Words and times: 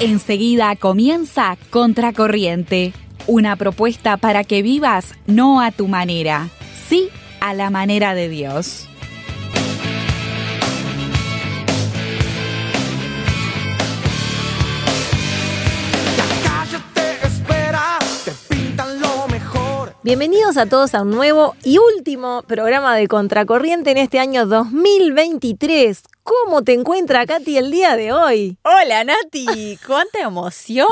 Enseguida 0.00 0.76
comienza 0.76 1.58
Contracorriente, 1.70 2.92
una 3.26 3.56
propuesta 3.56 4.16
para 4.16 4.44
que 4.44 4.62
vivas 4.62 5.12
no 5.26 5.60
a 5.60 5.72
tu 5.72 5.88
manera, 5.88 6.50
sí 6.88 7.08
a 7.40 7.52
la 7.52 7.68
manera 7.70 8.14
de 8.14 8.28
Dios. 8.28 8.88
Bienvenidos 20.08 20.56
a 20.56 20.64
todos 20.64 20.94
a 20.94 21.02
un 21.02 21.10
nuevo 21.10 21.54
y 21.62 21.76
último 21.76 22.42
programa 22.48 22.96
de 22.96 23.08
Contracorriente 23.08 23.90
en 23.90 23.98
este 23.98 24.18
año 24.18 24.46
2023. 24.46 26.02
¿Cómo 26.22 26.64
te 26.64 26.72
encuentra 26.72 27.26
Katy 27.26 27.58
el 27.58 27.70
día 27.70 27.94
de 27.94 28.14
hoy? 28.14 28.56
Hola 28.62 29.04
Nati, 29.04 29.78
cuánta 29.86 30.20
emoción. 30.20 30.88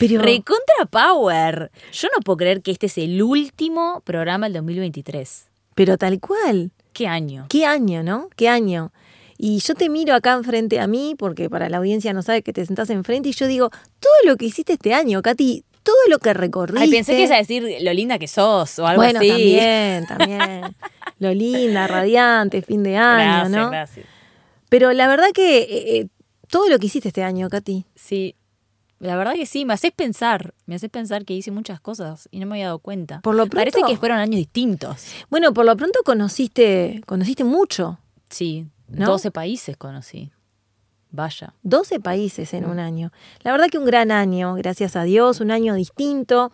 Pero- 0.00 0.22
Recontra 0.22 0.86
Power. 0.90 1.70
Yo 1.92 2.08
no 2.12 2.20
puedo 2.24 2.38
creer 2.38 2.60
que 2.60 2.72
este 2.72 2.86
es 2.86 2.98
el 2.98 3.22
último 3.22 4.02
programa 4.04 4.46
del 4.46 4.54
2023. 4.54 5.46
Pero 5.76 5.96
tal 5.96 6.18
cual. 6.18 6.72
¿Qué 6.92 7.06
año? 7.06 7.46
¿Qué 7.48 7.64
año, 7.64 8.02
no? 8.02 8.28
¿Qué 8.34 8.48
año? 8.48 8.90
Y 9.40 9.60
yo 9.60 9.76
te 9.76 9.88
miro 9.88 10.16
acá 10.16 10.32
enfrente 10.32 10.80
a 10.80 10.88
mí, 10.88 11.14
porque 11.16 11.48
para 11.48 11.68
la 11.68 11.76
audiencia 11.76 12.12
no 12.12 12.22
sabe 12.22 12.42
que 12.42 12.52
te 12.52 12.66
sentás 12.66 12.90
enfrente, 12.90 13.28
y 13.28 13.32
yo 13.34 13.46
digo, 13.46 13.70
todo 14.00 14.12
lo 14.24 14.36
que 14.36 14.46
hiciste 14.46 14.72
este 14.72 14.94
año, 14.94 15.22
Katy, 15.22 15.62
todo 15.88 15.96
lo 16.10 16.18
que 16.18 16.34
recorriste. 16.34 16.82
Ay, 16.84 16.90
pensé 16.90 17.12
que 17.12 17.18
ibas 17.20 17.30
a 17.32 17.36
decir 17.36 17.64
lo 17.80 17.92
linda 17.92 18.18
que 18.18 18.28
sos 18.28 18.78
o 18.78 18.86
algo 18.86 19.02
bueno, 19.02 19.18
así. 19.20 19.28
también, 19.28 20.06
también. 20.06 20.76
lo 21.18 21.32
linda, 21.34 21.86
radiante, 21.86 22.62
fin 22.62 22.82
de 22.82 22.96
año, 22.96 23.24
Gracias, 23.24 23.50
¿no? 23.50 23.70
gracias. 23.70 24.06
Pero 24.68 24.92
la 24.92 25.08
verdad 25.08 25.28
que 25.32 25.60
eh, 25.62 25.98
eh, 26.00 26.06
todo 26.48 26.68
lo 26.68 26.78
que 26.78 26.86
hiciste 26.86 27.08
este 27.08 27.22
año, 27.22 27.48
Katy. 27.48 27.86
Sí, 27.94 28.34
la 28.98 29.16
verdad 29.16 29.34
que 29.34 29.46
sí, 29.46 29.64
me 29.64 29.74
haces 29.74 29.92
pensar. 29.92 30.54
Me 30.66 30.74
haces 30.74 30.90
pensar 30.90 31.24
que 31.24 31.32
hice 31.34 31.50
muchas 31.50 31.80
cosas 31.80 32.28
y 32.30 32.38
no 32.40 32.46
me 32.46 32.56
había 32.56 32.66
dado 32.66 32.78
cuenta. 32.80 33.20
Por 33.22 33.34
lo 33.34 33.44
pronto- 33.46 33.56
Parece 33.56 33.80
que 33.86 33.96
fueron 33.96 34.18
años 34.18 34.36
distintos. 34.36 35.06
Bueno, 35.30 35.54
por 35.54 35.64
lo 35.64 35.76
pronto 35.76 36.00
conociste, 36.04 37.00
conociste 37.06 37.44
mucho. 37.44 37.98
Sí, 38.28 38.66
¿No? 38.88 39.06
12 39.06 39.30
países 39.30 39.76
conocí. 39.76 40.30
Vaya. 41.10 41.54
12 41.62 42.00
países 42.00 42.52
en 42.52 42.66
un 42.66 42.78
año. 42.78 43.12
La 43.42 43.52
verdad 43.52 43.68
que 43.70 43.78
un 43.78 43.86
gran 43.86 44.10
año, 44.10 44.54
gracias 44.54 44.94
a 44.94 45.04
Dios, 45.04 45.40
un 45.40 45.50
año 45.50 45.74
distinto, 45.74 46.52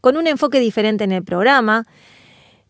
con 0.00 0.16
un 0.16 0.26
enfoque 0.26 0.60
diferente 0.60 1.04
en 1.04 1.12
el 1.12 1.24
programa, 1.24 1.86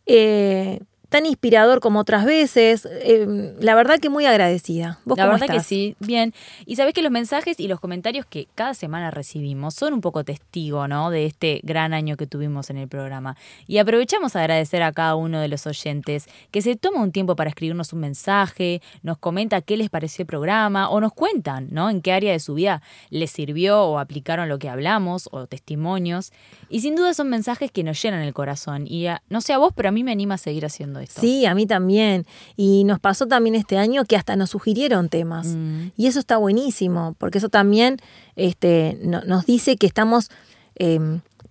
eh, 0.07 0.81
tan 1.15 1.27
inspirador 1.27 1.79
como 1.79 2.01
otras 2.01 2.25
veces. 2.25 2.89
eh, 2.91 3.55
la 3.61 3.77
verdad 3.77 4.01
que 4.01 4.09
muy 4.09 4.27
agradecida. 4.27 4.99
¿Vos 5.05 5.17
La 5.17 5.27
cómo 5.27 5.39
verdad 5.39 5.55
que 5.55 5.63
sí, 5.63 5.95
bien. 6.01 6.35
Y 6.67 6.75
sabés 6.75 6.93
que 6.93 7.03
los 7.03 7.13
mensajes 7.13 7.61
y 7.61 7.69
los 7.69 7.79
comentarios 7.79 8.27
que 8.27 8.49
cada 8.57 8.75
semana 8.75 9.13
recibimos 9.13 9.75
son 9.75 9.93
un 9.93 10.01
poco 10.01 10.25
testigo, 10.25 10.89
¿no? 10.89 11.11
De 11.11 11.25
este 11.27 11.61
gran 11.63 11.95
año 11.95 12.17
que 12.17 12.27
tuvimos 12.27 12.69
en 12.71 12.79
el 12.79 12.89
programa. 12.89 13.37
Y 13.69 13.79
aprovechamos 13.79 14.35
a 14.35 14.41
agradecer 14.41 14.83
a 14.83 14.91
cada 14.91 15.15
uno 15.15 15.39
de 15.39 15.47
los 15.47 15.69
oyentes 15.69 16.27
que 16.51 16.63
se 16.63 16.75
toma 16.75 17.01
un 17.01 17.13
tiempo 17.13 17.37
para 17.37 17.49
escribirnos 17.49 17.93
un 17.93 18.01
mensaje, 18.01 18.83
nos 19.05 19.17
comenta 19.17 19.61
qué 19.61 19.77
les 19.77 19.91
pareció 19.91 20.23
el 20.23 20.27
programa 20.27 20.89
o 20.89 21.01
nos 21.01 21.13
cuentan, 21.13 21.69
¿no? 21.71 21.91
En 21.91 22.03
qué 22.03 22.11
área 22.11 22.33
de 22.33 22.41
su 22.41 22.55
vida 22.55 22.83
les 23.11 23.31
sirvió 23.31 23.85
o 23.85 24.01
aplicaron 24.01 24.49
lo 24.49 24.59
que 24.59 24.69
hablamos 24.69 25.29
o 25.31 25.47
testimonios. 25.47 26.33
Y 26.75 26.81
sin 26.81 26.97
duda 26.97 27.15
son 27.15 27.29
mensajes 27.29 27.71
que 27.71 27.85
nos 27.85 28.03
llenan 28.03 28.23
el 28.23 28.35
corazón. 28.35 28.87
Y 28.89 29.07
a- 29.07 29.23
no 29.29 29.41
sé 29.41 29.53
a 29.53 29.59
vos, 29.59 29.73
pero 29.77 29.91
a 29.91 29.93
mí 29.93 30.03
me 30.03 30.11
anima 30.11 30.35
a 30.35 30.39
seguir 30.39 30.67
haciendo 30.67 30.99
esto. 30.99 31.21
Sí, 31.21 31.47
a 31.47 31.55
mí 31.55 31.67
también. 31.67 32.27
Y 32.57 32.83
nos 32.83 32.99
pasó 32.99 33.29
también 33.29 33.55
este 33.55 33.79
año 33.79 34.05
que 34.05 34.17
hasta 34.17 34.35
nos 34.35 34.51
sugirieron 34.51 35.09
temas. 35.09 35.47
Mm. 35.47 35.91
Y 35.97 36.07
eso 36.09 36.19
está 36.19 36.37
buenísimo, 36.37 37.15
porque 37.19 37.39
eso 37.39 37.49
también 37.49 37.99
este, 38.35 38.99
no- 39.03 39.21
nos 39.23 39.47
dice 39.47 39.77
que 39.77 39.87
estamos 39.87 40.31
eh, 40.77 40.99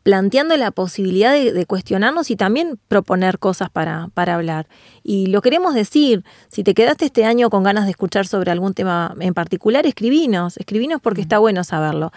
planteando 0.04 0.58
la 0.58 0.72
posibilidad 0.72 1.32
de, 1.32 1.54
de 1.54 1.66
cuestionarnos 1.66 2.30
y 2.30 2.36
también 2.36 2.78
proponer 2.90 3.40
cosas 3.40 3.70
para, 3.70 4.10
para 4.14 4.36
hablar. 4.36 4.68
Y 5.02 5.28
lo 5.28 5.42
queremos 5.42 5.74
decir, 5.74 6.26
si 6.50 6.64
te 6.64 6.74
quedaste 6.74 7.06
este 7.06 7.24
año 7.24 7.50
con 7.50 7.64
ganas 7.64 7.86
de 7.86 7.92
escuchar 7.92 8.28
sobre 8.28 8.52
algún 8.52 8.74
tema 8.74 9.16
en 9.22 9.34
particular, 9.34 9.88
escribinos, 9.88 10.58
escribinos 10.58 11.00
porque 11.02 11.22
está 11.22 11.40
bueno 11.40 11.64
saberlo. 11.64 12.12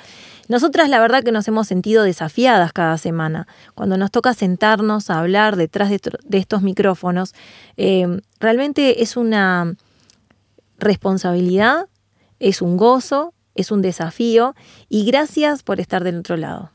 Nosotras 0.49 0.89
la 0.89 0.99
verdad 1.01 1.23
que 1.23 1.31
nos 1.33 1.47
hemos 1.47 1.69
sentido 1.69 2.03
desafiadas 2.03 2.73
cada 2.73 2.99
semana. 2.99 3.47
Cuando 3.75 3.97
nos 3.97 4.11
toca 4.11 4.35
sentarnos 4.35 5.09
a 5.09 5.21
hablar 5.21 5.55
detrás 5.57 5.89
de, 5.89 6.01
tr- 6.01 6.21
de 6.25 6.39
estos 6.39 6.63
micrófonos, 6.63 7.35
eh, 7.77 8.21
realmente 8.41 9.03
es 9.03 9.17
una 9.17 9.75
responsabilidad, 10.79 11.87
es 12.41 12.63
un 12.63 12.77
gozo, 12.77 13.33
es 13.55 13.71
un 13.71 13.81
desafío 13.81 14.55
y 14.89 15.05
gracias 15.07 15.63
por 15.63 15.81
estar 15.81 16.05
del 16.05 16.19
otro 16.19 16.37
lado. 16.37 16.71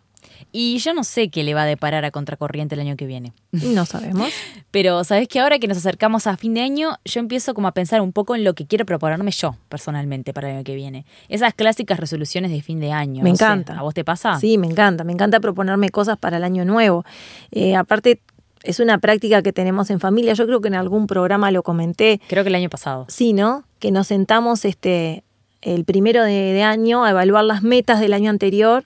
Y 0.52 0.78
yo 0.80 0.94
no 0.94 1.04
sé 1.04 1.30
qué 1.30 1.44
le 1.44 1.54
va 1.54 1.64
a 1.64 1.66
deparar 1.66 2.06
a 2.06 2.12
Contracorriente 2.12 2.76
el 2.76 2.82
año 2.82 2.96
que 2.96 3.06
viene. 3.06 3.34
No 3.52 3.86
sabemos. 3.86 4.30
Pero 4.72 5.04
sabes 5.04 5.28
que 5.28 5.40
ahora 5.40 5.58
que 5.60 5.68
nos 5.68 5.78
acercamos 5.78 6.28
a 6.28 6.38
fin 6.38 6.54
de 6.54 6.62
año, 6.62 6.98
yo 7.06 7.20
empiezo 7.20 7.54
como 7.54 7.68
a 7.68 7.72
pensar 7.74 8.02
un 8.02 8.12
poco 8.12 8.36
en 8.36 8.44
lo 8.44 8.54
que 8.54 8.66
quiero 8.66 8.86
proponerme 8.86 9.32
yo 9.32 9.56
personalmente 9.70 10.34
para 10.34 10.50
el 10.50 10.56
año 10.58 10.64
que 10.64 10.76
viene. 10.76 11.06
Esas 11.30 11.54
clásicas 11.54 12.00
resoluciones 12.00 12.52
de 12.52 12.62
fin 12.62 12.80
de 12.80 12.92
año. 12.92 13.24
Me 13.24 13.30
no 13.32 13.36
sé, 13.36 13.44
encanta. 13.44 13.80
¿A 13.80 13.82
vos 13.82 13.94
te 13.94 14.04
pasa? 14.04 14.40
Sí, 14.40 14.58
me 14.58 14.68
encanta, 14.68 15.04
me 15.04 15.14
encanta 15.14 15.40
proponerme 15.40 15.90
cosas 15.90 16.18
para 16.18 16.38
el 16.38 16.44
año 16.44 16.66
nuevo. 16.66 17.06
Eh, 17.52 17.76
aparte, 17.76 18.20
es 18.64 18.80
una 18.80 18.98
práctica 19.00 19.42
que 19.42 19.54
tenemos 19.54 19.90
en 19.90 20.00
familia, 20.00 20.34
yo 20.34 20.46
creo 20.46 20.62
que 20.62 20.68
en 20.68 20.76
algún 20.76 21.08
programa 21.08 21.50
lo 21.52 21.64
comenté, 21.64 22.22
Creo 22.28 22.44
que 22.44 22.50
el 22.50 22.56
año 22.56 22.70
pasado. 22.70 23.06
sí, 23.10 23.34
¿no? 23.34 23.64
Que 23.80 23.90
nos 23.92 24.08
sentamos 24.08 24.66
este, 24.66 25.24
el 25.62 25.84
primero 25.86 26.24
de, 26.24 26.54
de 26.54 26.62
año 26.64 27.04
a 27.04 27.10
evaluar 27.10 27.44
las 27.46 27.64
metas 27.64 28.00
del 28.00 28.14
año 28.14 28.30
anterior 28.30 28.86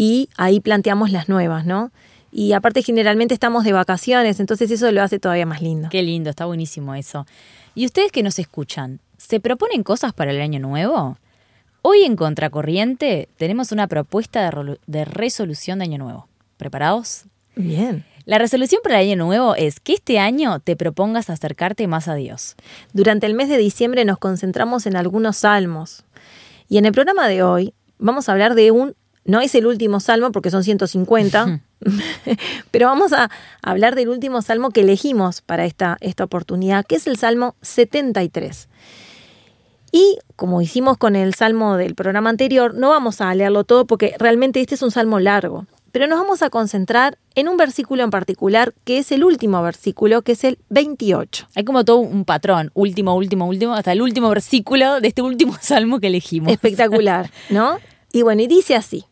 y 0.00 0.30
ahí 0.38 0.60
planteamos 0.60 1.10
las 1.10 1.28
nuevas, 1.28 1.66
¿no? 1.66 1.92
Y 2.32 2.54
aparte 2.54 2.82
generalmente 2.82 3.34
estamos 3.34 3.64
de 3.64 3.74
vacaciones, 3.74 4.40
entonces 4.40 4.70
eso 4.70 4.90
lo 4.92 5.02
hace 5.02 5.18
todavía 5.18 5.44
más 5.44 5.60
lindo. 5.60 5.90
Qué 5.90 6.02
lindo, 6.02 6.30
está 6.30 6.46
buenísimo 6.46 6.94
eso. 6.94 7.26
¿Y 7.74 7.84
ustedes 7.84 8.10
que 8.10 8.22
nos 8.22 8.38
escuchan, 8.38 9.00
se 9.18 9.40
proponen 9.40 9.82
cosas 9.82 10.14
para 10.14 10.30
el 10.30 10.40
año 10.40 10.58
nuevo? 10.58 11.18
Hoy 11.82 12.04
en 12.04 12.16
Contracorriente 12.16 13.28
tenemos 13.36 13.72
una 13.72 13.88
propuesta 13.88 14.50
de, 14.86 15.04
resolución 15.04 15.80
de 15.80 15.84
año 15.84 15.98
nuevo. 15.98 16.28
¿Preparados? 16.56 17.24
Bien. 17.54 18.06
La 18.24 18.38
resolución 18.38 18.80
para 18.82 19.02
el 19.02 19.06
año 19.10 19.22
nuevo 19.22 19.54
es 19.54 19.80
que 19.80 19.92
este 19.92 20.18
año 20.18 20.60
te 20.60 20.76
propongas 20.76 21.28
acercarte 21.28 21.86
más 21.88 22.08
a 22.08 22.14
Dios. 22.14 22.56
Durante 22.94 23.26
el 23.26 23.34
mes 23.34 23.50
de 23.50 23.58
diciembre 23.58 24.06
nos 24.06 24.16
concentramos 24.16 24.86
en 24.86 24.96
algunos 24.96 25.36
salmos. 25.36 26.04
Y 26.70 26.78
en 26.78 26.86
el 26.86 26.92
programa 26.92 27.28
de 27.28 27.42
hoy 27.42 27.74
vamos 27.98 28.30
a 28.30 28.32
hablar 28.32 28.54
de 28.54 28.70
un, 28.70 28.94
no 29.24 29.40
es 29.40 29.54
el 29.54 29.66
último 29.66 30.00
salmo 30.00 30.32
porque 30.32 30.50
son 30.50 30.64
150, 30.64 31.60
pero 32.70 32.86
vamos 32.86 33.12
a 33.12 33.30
hablar 33.62 33.94
del 33.94 34.08
último 34.08 34.42
salmo 34.42 34.70
que 34.70 34.80
elegimos 34.80 35.40
para 35.40 35.64
esta, 35.64 35.96
esta 36.00 36.24
oportunidad, 36.24 36.84
que 36.86 36.96
es 36.96 37.06
el 37.06 37.16
Salmo 37.16 37.54
73. 37.62 38.68
Y 39.92 40.18
como 40.36 40.62
hicimos 40.62 40.98
con 40.98 41.16
el 41.16 41.34
salmo 41.34 41.76
del 41.76 41.94
programa 41.94 42.30
anterior, 42.30 42.74
no 42.74 42.90
vamos 42.90 43.20
a 43.20 43.34
leerlo 43.34 43.64
todo 43.64 43.86
porque 43.86 44.14
realmente 44.18 44.60
este 44.60 44.76
es 44.76 44.82
un 44.82 44.92
salmo 44.92 45.18
largo, 45.18 45.66
pero 45.90 46.06
nos 46.06 46.20
vamos 46.20 46.42
a 46.42 46.50
concentrar 46.50 47.18
en 47.34 47.48
un 47.48 47.56
versículo 47.56 48.04
en 48.04 48.10
particular, 48.10 48.72
que 48.84 48.98
es 48.98 49.10
el 49.10 49.24
último 49.24 49.60
versículo, 49.62 50.22
que 50.22 50.32
es 50.32 50.44
el 50.44 50.58
28. 50.68 51.48
Hay 51.56 51.64
como 51.64 51.84
todo 51.84 51.98
un 51.98 52.24
patrón, 52.24 52.70
último, 52.74 53.16
último, 53.16 53.46
último, 53.46 53.74
hasta 53.74 53.92
el 53.92 54.00
último 54.00 54.28
versículo 54.28 55.00
de 55.00 55.08
este 55.08 55.22
último 55.22 55.56
salmo 55.60 55.98
que 55.98 56.06
elegimos. 56.06 56.52
Espectacular, 56.52 57.30
¿no? 57.50 57.78
Y 58.12 58.22
bueno, 58.22 58.42
y 58.42 58.48
dice 58.48 58.74
así, 58.74 59.04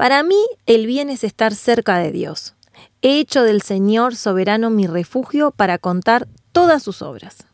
para 0.00 0.22
mí 0.22 0.42
el 0.64 0.86
bien 0.86 1.10
es 1.10 1.24
estar 1.24 1.54
cerca 1.54 1.98
de 1.98 2.10
Dios. 2.10 2.54
He 3.02 3.20
hecho 3.20 3.42
del 3.42 3.60
Señor 3.60 4.16
soberano 4.16 4.70
mi 4.70 4.86
refugio 4.86 5.50
para 5.50 5.76
contar 5.76 6.26
todas 6.52 6.82
sus 6.82 7.02
obras. 7.02 7.46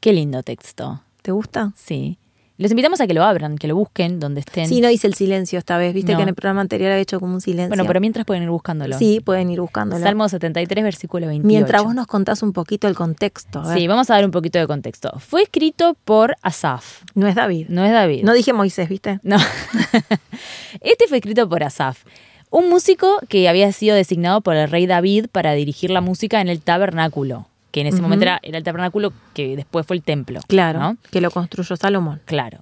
Qué 0.00 0.14
lindo 0.14 0.42
texto. 0.42 1.02
¿Te 1.20 1.32
gusta? 1.32 1.74
Sí. 1.76 2.18
Les 2.58 2.70
invitamos 2.70 3.00
a 3.02 3.06
que 3.06 3.12
lo 3.12 3.22
abran, 3.22 3.58
que 3.58 3.68
lo 3.68 3.76
busquen 3.76 4.18
donde 4.18 4.40
estén. 4.40 4.66
Sí, 4.66 4.80
no 4.80 4.88
hice 4.90 5.06
el 5.06 5.12
silencio 5.14 5.58
esta 5.58 5.76
vez, 5.76 5.92
viste 5.92 6.12
No. 6.12 6.18
que 6.18 6.22
en 6.22 6.28
el 6.30 6.34
programa 6.34 6.62
anterior 6.62 6.90
había 6.90 7.02
hecho 7.02 7.20
como 7.20 7.34
un 7.34 7.40
silencio. 7.42 7.68
bueno, 7.68 7.84
pero 7.86 8.00
mientras 8.00 8.24
pueden 8.24 8.42
ir 8.44 8.48
buscándolo. 8.48 8.96
Sí, 8.98 9.20
pueden 9.20 9.50
ir 9.50 9.60
buscándolo. 9.60 10.02
Salmo 10.02 10.26
73, 10.28 10.82
versículo 10.82 11.26
28. 11.26 11.46
Mientras 11.46 11.84
vos 11.84 11.94
nos 11.94 12.06
contás 12.06 12.42
un 12.42 12.52
poquito 12.54 12.88
el 12.88 12.94
contexto. 12.94 13.60
a 13.60 13.68
ver. 13.68 13.78
Sí, 13.78 13.86
vamos 13.86 14.08
a 14.10 14.14
dar 14.14 14.24
un 14.24 14.30
poquito 14.30 14.58
de 14.58 14.66
contexto. 14.66 15.12
Fue 15.18 15.42
escrito 15.42 15.96
por 16.06 16.34
Asaf, 16.40 17.02
No 17.14 17.26
es 17.26 17.34
David. 17.34 17.66
no 17.68 17.84
es 17.84 17.92
David. 17.92 18.24
No 18.24 18.32
dije 18.32 18.52
Moisés, 18.54 18.88
¿viste? 18.88 19.20
No. 19.22 19.36
este 20.80 21.06
fue 21.08 21.18
escrito 21.18 21.48
por 21.48 21.62
Asaf, 21.62 22.04
un 22.50 22.68
músico 22.68 23.18
que 23.28 23.48
había 23.48 23.70
sido 23.72 23.96
designado 23.96 24.40
por 24.40 24.56
el 24.56 24.70
rey 24.70 24.86
David 24.86 25.26
para 25.30 25.52
dirigir 25.52 25.90
la 25.90 26.00
música 26.00 26.40
en 26.40 26.48
el 26.48 26.60
tabernáculo, 26.60 27.46
que 27.76 27.82
en 27.82 27.88
ese 27.88 28.00
momento 28.00 28.22
era, 28.22 28.40
era 28.42 28.56
el 28.56 28.64
tabernáculo 28.64 29.12
que 29.34 29.54
después 29.54 29.86
fue 29.86 29.96
el 29.96 30.02
templo. 30.02 30.40
Claro, 30.48 30.80
¿no? 30.80 30.96
que 31.10 31.20
lo 31.20 31.30
construyó 31.30 31.76
Salomón. 31.76 32.22
Claro. 32.24 32.60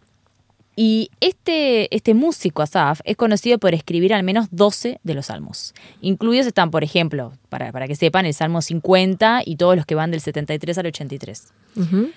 Y 0.75 1.09
este, 1.21 1.95
este 1.95 2.15
músico, 2.15 2.63
Asaf, 2.63 2.99
es 3.05 3.17
conocido 3.17 3.61
por 3.61 3.75
escribir 3.75 4.13
al 4.13 4.25
menos 4.25 4.49
12 4.51 4.99
de 5.05 5.15
los 5.15 5.27
salmos. 5.27 5.73
Incluidos 6.01 6.49
están, 6.49 6.73
por 6.73 6.83
ejemplo, 6.83 7.33
para, 7.49 7.71
para 7.71 7.87
que 7.87 7.95
sepan, 7.95 8.27
el 8.27 8.35
Salmo 8.35 8.61
50 8.61 9.43
y 9.47 9.55
todos 9.55 9.77
los 9.77 9.87
que 9.87 9.95
van 9.95 10.11
del 10.11 10.21
73 10.21 10.79
al 10.79 10.87
83. 10.87 11.53
Ujú. 11.77 12.11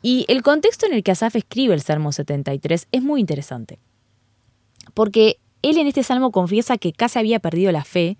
Y 0.00 0.24
el 0.28 0.42
contexto 0.42 0.86
en 0.86 0.92
el 0.92 1.02
que 1.02 1.10
Asaf 1.10 1.34
escribe 1.34 1.74
el 1.74 1.80
Salmo 1.80 2.12
73 2.12 2.86
es 2.92 3.02
muy 3.02 3.20
interesante. 3.20 3.80
porque 4.94 5.38
él 5.62 5.76
en 5.78 5.88
este 5.88 6.04
salmo 6.04 6.30
confiesa 6.30 6.78
que 6.78 6.92
casi 6.92 7.18
había 7.18 7.40
perdido 7.40 7.72
la 7.72 7.82
fe 7.82 8.16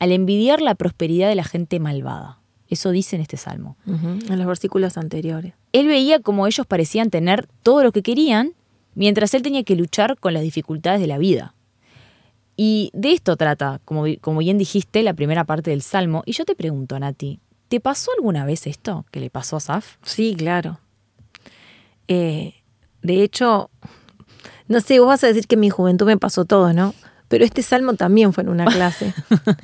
al 0.00 0.10
envidiar 0.10 0.60
la 0.60 0.74
prosperidad 0.74 1.28
de 1.28 1.36
la 1.36 1.44
gente 1.44 1.78
malvada. 1.78 2.40
Eso 2.68 2.90
dice 2.90 3.16
en 3.16 3.22
este 3.22 3.36
salmo. 3.36 3.76
en 3.86 4.38
los 4.38 4.46
versículos 4.46 4.96
anteriores. 4.96 5.54
Él 5.72 5.86
veía 5.86 6.20
como 6.20 6.46
ellos 6.46 6.66
parecían 6.66 7.10
tener 7.10 7.48
todo 7.62 7.82
lo 7.82 7.92
que 7.92 8.02
querían, 8.02 8.52
mientras 8.94 9.34
él 9.34 9.42
tenía 9.42 9.62
que 9.62 9.76
luchar 9.76 10.18
con 10.18 10.34
las 10.34 10.42
dificultades 10.42 11.00
de 11.00 11.06
la 11.06 11.18
vida. 11.18 11.54
Y 12.56 12.90
de 12.94 13.12
esto 13.12 13.36
trata, 13.36 13.80
como, 13.84 14.04
como 14.20 14.38
bien 14.38 14.58
dijiste, 14.58 15.02
la 15.02 15.14
primera 15.14 15.44
parte 15.44 15.70
del 15.70 15.82
salmo. 15.82 16.22
Y 16.24 16.32
yo 16.32 16.44
te 16.44 16.54
pregunto, 16.54 16.98
Nati, 16.98 17.38
¿te 17.68 17.80
pasó 17.80 18.10
alguna 18.16 18.46
vez 18.46 18.66
esto 18.66 19.04
que 19.10 19.20
le 19.20 19.30
pasó 19.30 19.56
a 19.56 19.60
Saf? 19.60 19.96
Sí, 20.02 20.34
claro. 20.36 20.80
Eh, 22.08 22.54
de 23.02 23.22
hecho, 23.22 23.70
no 24.68 24.80
sé, 24.80 24.98
vos 24.98 25.08
vas 25.08 25.24
a 25.24 25.28
decir 25.28 25.46
que 25.46 25.54
en 25.54 25.60
mi 25.60 25.70
juventud 25.70 26.06
me 26.06 26.16
pasó 26.16 26.44
todo, 26.44 26.72
¿no? 26.72 26.94
Pero 27.28 27.44
este 27.44 27.62
salmo 27.62 27.94
también 27.94 28.32
fue 28.32 28.44
en 28.44 28.50
una 28.50 28.66
clase. 28.66 29.12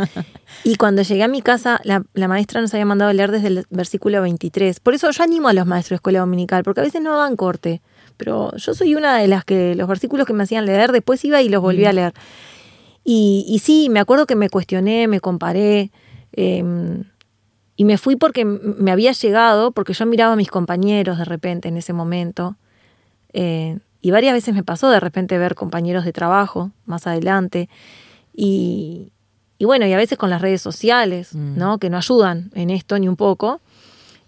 y 0.64 0.74
cuando 0.76 1.02
llegué 1.02 1.22
a 1.22 1.28
mi 1.28 1.42
casa, 1.42 1.80
la, 1.84 2.04
maestra 2.28 2.60
nos 2.60 2.74
había 2.74 2.86
mandado 2.86 3.10
a 3.10 3.14
leer 3.14 3.30
desde 3.30 3.48
el 3.48 3.66
versículo 3.70 4.20
23. 4.20 4.80
Por 4.80 4.94
eso 4.94 5.10
yo 5.10 5.22
animo 5.22 5.48
a 5.48 5.52
los 5.52 5.66
maestros 5.66 5.90
de 5.90 5.96
escuela 5.96 6.20
dominical, 6.20 6.64
porque 6.64 6.80
a 6.80 6.84
veces 6.84 7.00
no 7.02 7.16
dan 7.16 7.36
corte. 7.36 7.80
Pero 8.16 8.56
yo 8.56 8.74
soy 8.74 8.94
una 8.94 9.16
de 9.18 9.28
las 9.28 9.44
que 9.44 9.74
los 9.76 9.88
versículos 9.88 10.26
que 10.26 10.32
me 10.32 10.42
hacían 10.42 10.66
leer, 10.66 10.90
después 10.90 11.24
iba 11.24 11.40
y 11.40 11.48
los 11.48 11.62
volví 11.62 11.84
a 11.84 11.92
mm. 11.92 11.94
leer. 11.94 12.14
Y, 13.04 13.60
sí, 13.62 13.88
me 13.90 14.00
acuerdo 14.00 14.26
que 14.26 14.36
me 14.36 14.48
cuestioné, 14.48 15.08
me 15.08 15.20
comparé. 15.20 15.90
Em, 16.32 17.04
y 17.76 17.84
me 17.84 17.98
fui 17.98 18.16
porque 18.16 18.44
me 18.44 18.90
había 18.90 19.12
llegado, 19.12 19.72
porque 19.72 19.92
yo 19.92 20.06
miraba 20.06 20.34
a 20.34 20.36
mis 20.36 20.50
compañeros 20.50 21.18
de 21.18 21.24
repente 21.24 21.68
en 21.68 21.76
ese 21.76 21.92
momento. 21.92 22.56
Eh, 23.32 23.78
y 24.02 24.10
varias 24.10 24.34
veces 24.34 24.52
me 24.52 24.64
pasó 24.64 24.90
de 24.90 24.98
repente 24.98 25.38
ver 25.38 25.54
compañeros 25.54 26.04
de 26.04 26.12
trabajo 26.12 26.72
más 26.86 27.06
adelante. 27.06 27.68
Y, 28.34 29.12
bueno, 29.60 29.86
y 29.86 29.92
a 29.92 29.96
veces 29.96 30.18
con 30.18 30.28
las 30.28 30.42
redes 30.42 30.60
sociales, 30.60 31.34
mm. 31.34 31.56
¿no? 31.56 31.78
Que 31.78 31.88
no 31.88 31.96
ayudan 31.96 32.50
en 32.54 32.70
esto 32.70 32.98
ni 32.98 33.08
un 33.08 33.14
poco. 33.16 33.60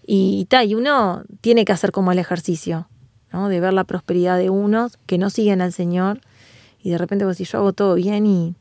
Y, 0.07 0.45
tal 0.49 0.69
y 0.69 0.75
uno 0.75 1.23
tiene 1.41 1.65
que 1.65 1.73
hacer 1.73 1.91
como 1.91 2.13
el 2.13 2.19
ejercicio, 2.19 2.87
¿no? 3.33 3.49
De 3.49 3.59
ver 3.59 3.73
la 3.73 3.83
prosperidad 3.83 4.37
de 4.37 4.49
unos 4.49 4.97
que 5.07 5.17
no 5.17 5.29
siguen 5.29 5.61
al 5.61 5.73
Señor. 5.73 6.21
Y 6.81 6.91
de 6.91 6.97
repente 6.97 7.25
vos 7.25 7.35
decís, 7.35 7.51
yo 7.51 7.57
hago 7.57 7.73
todo 7.73 7.95
bien 7.95 8.25
y 8.25 8.55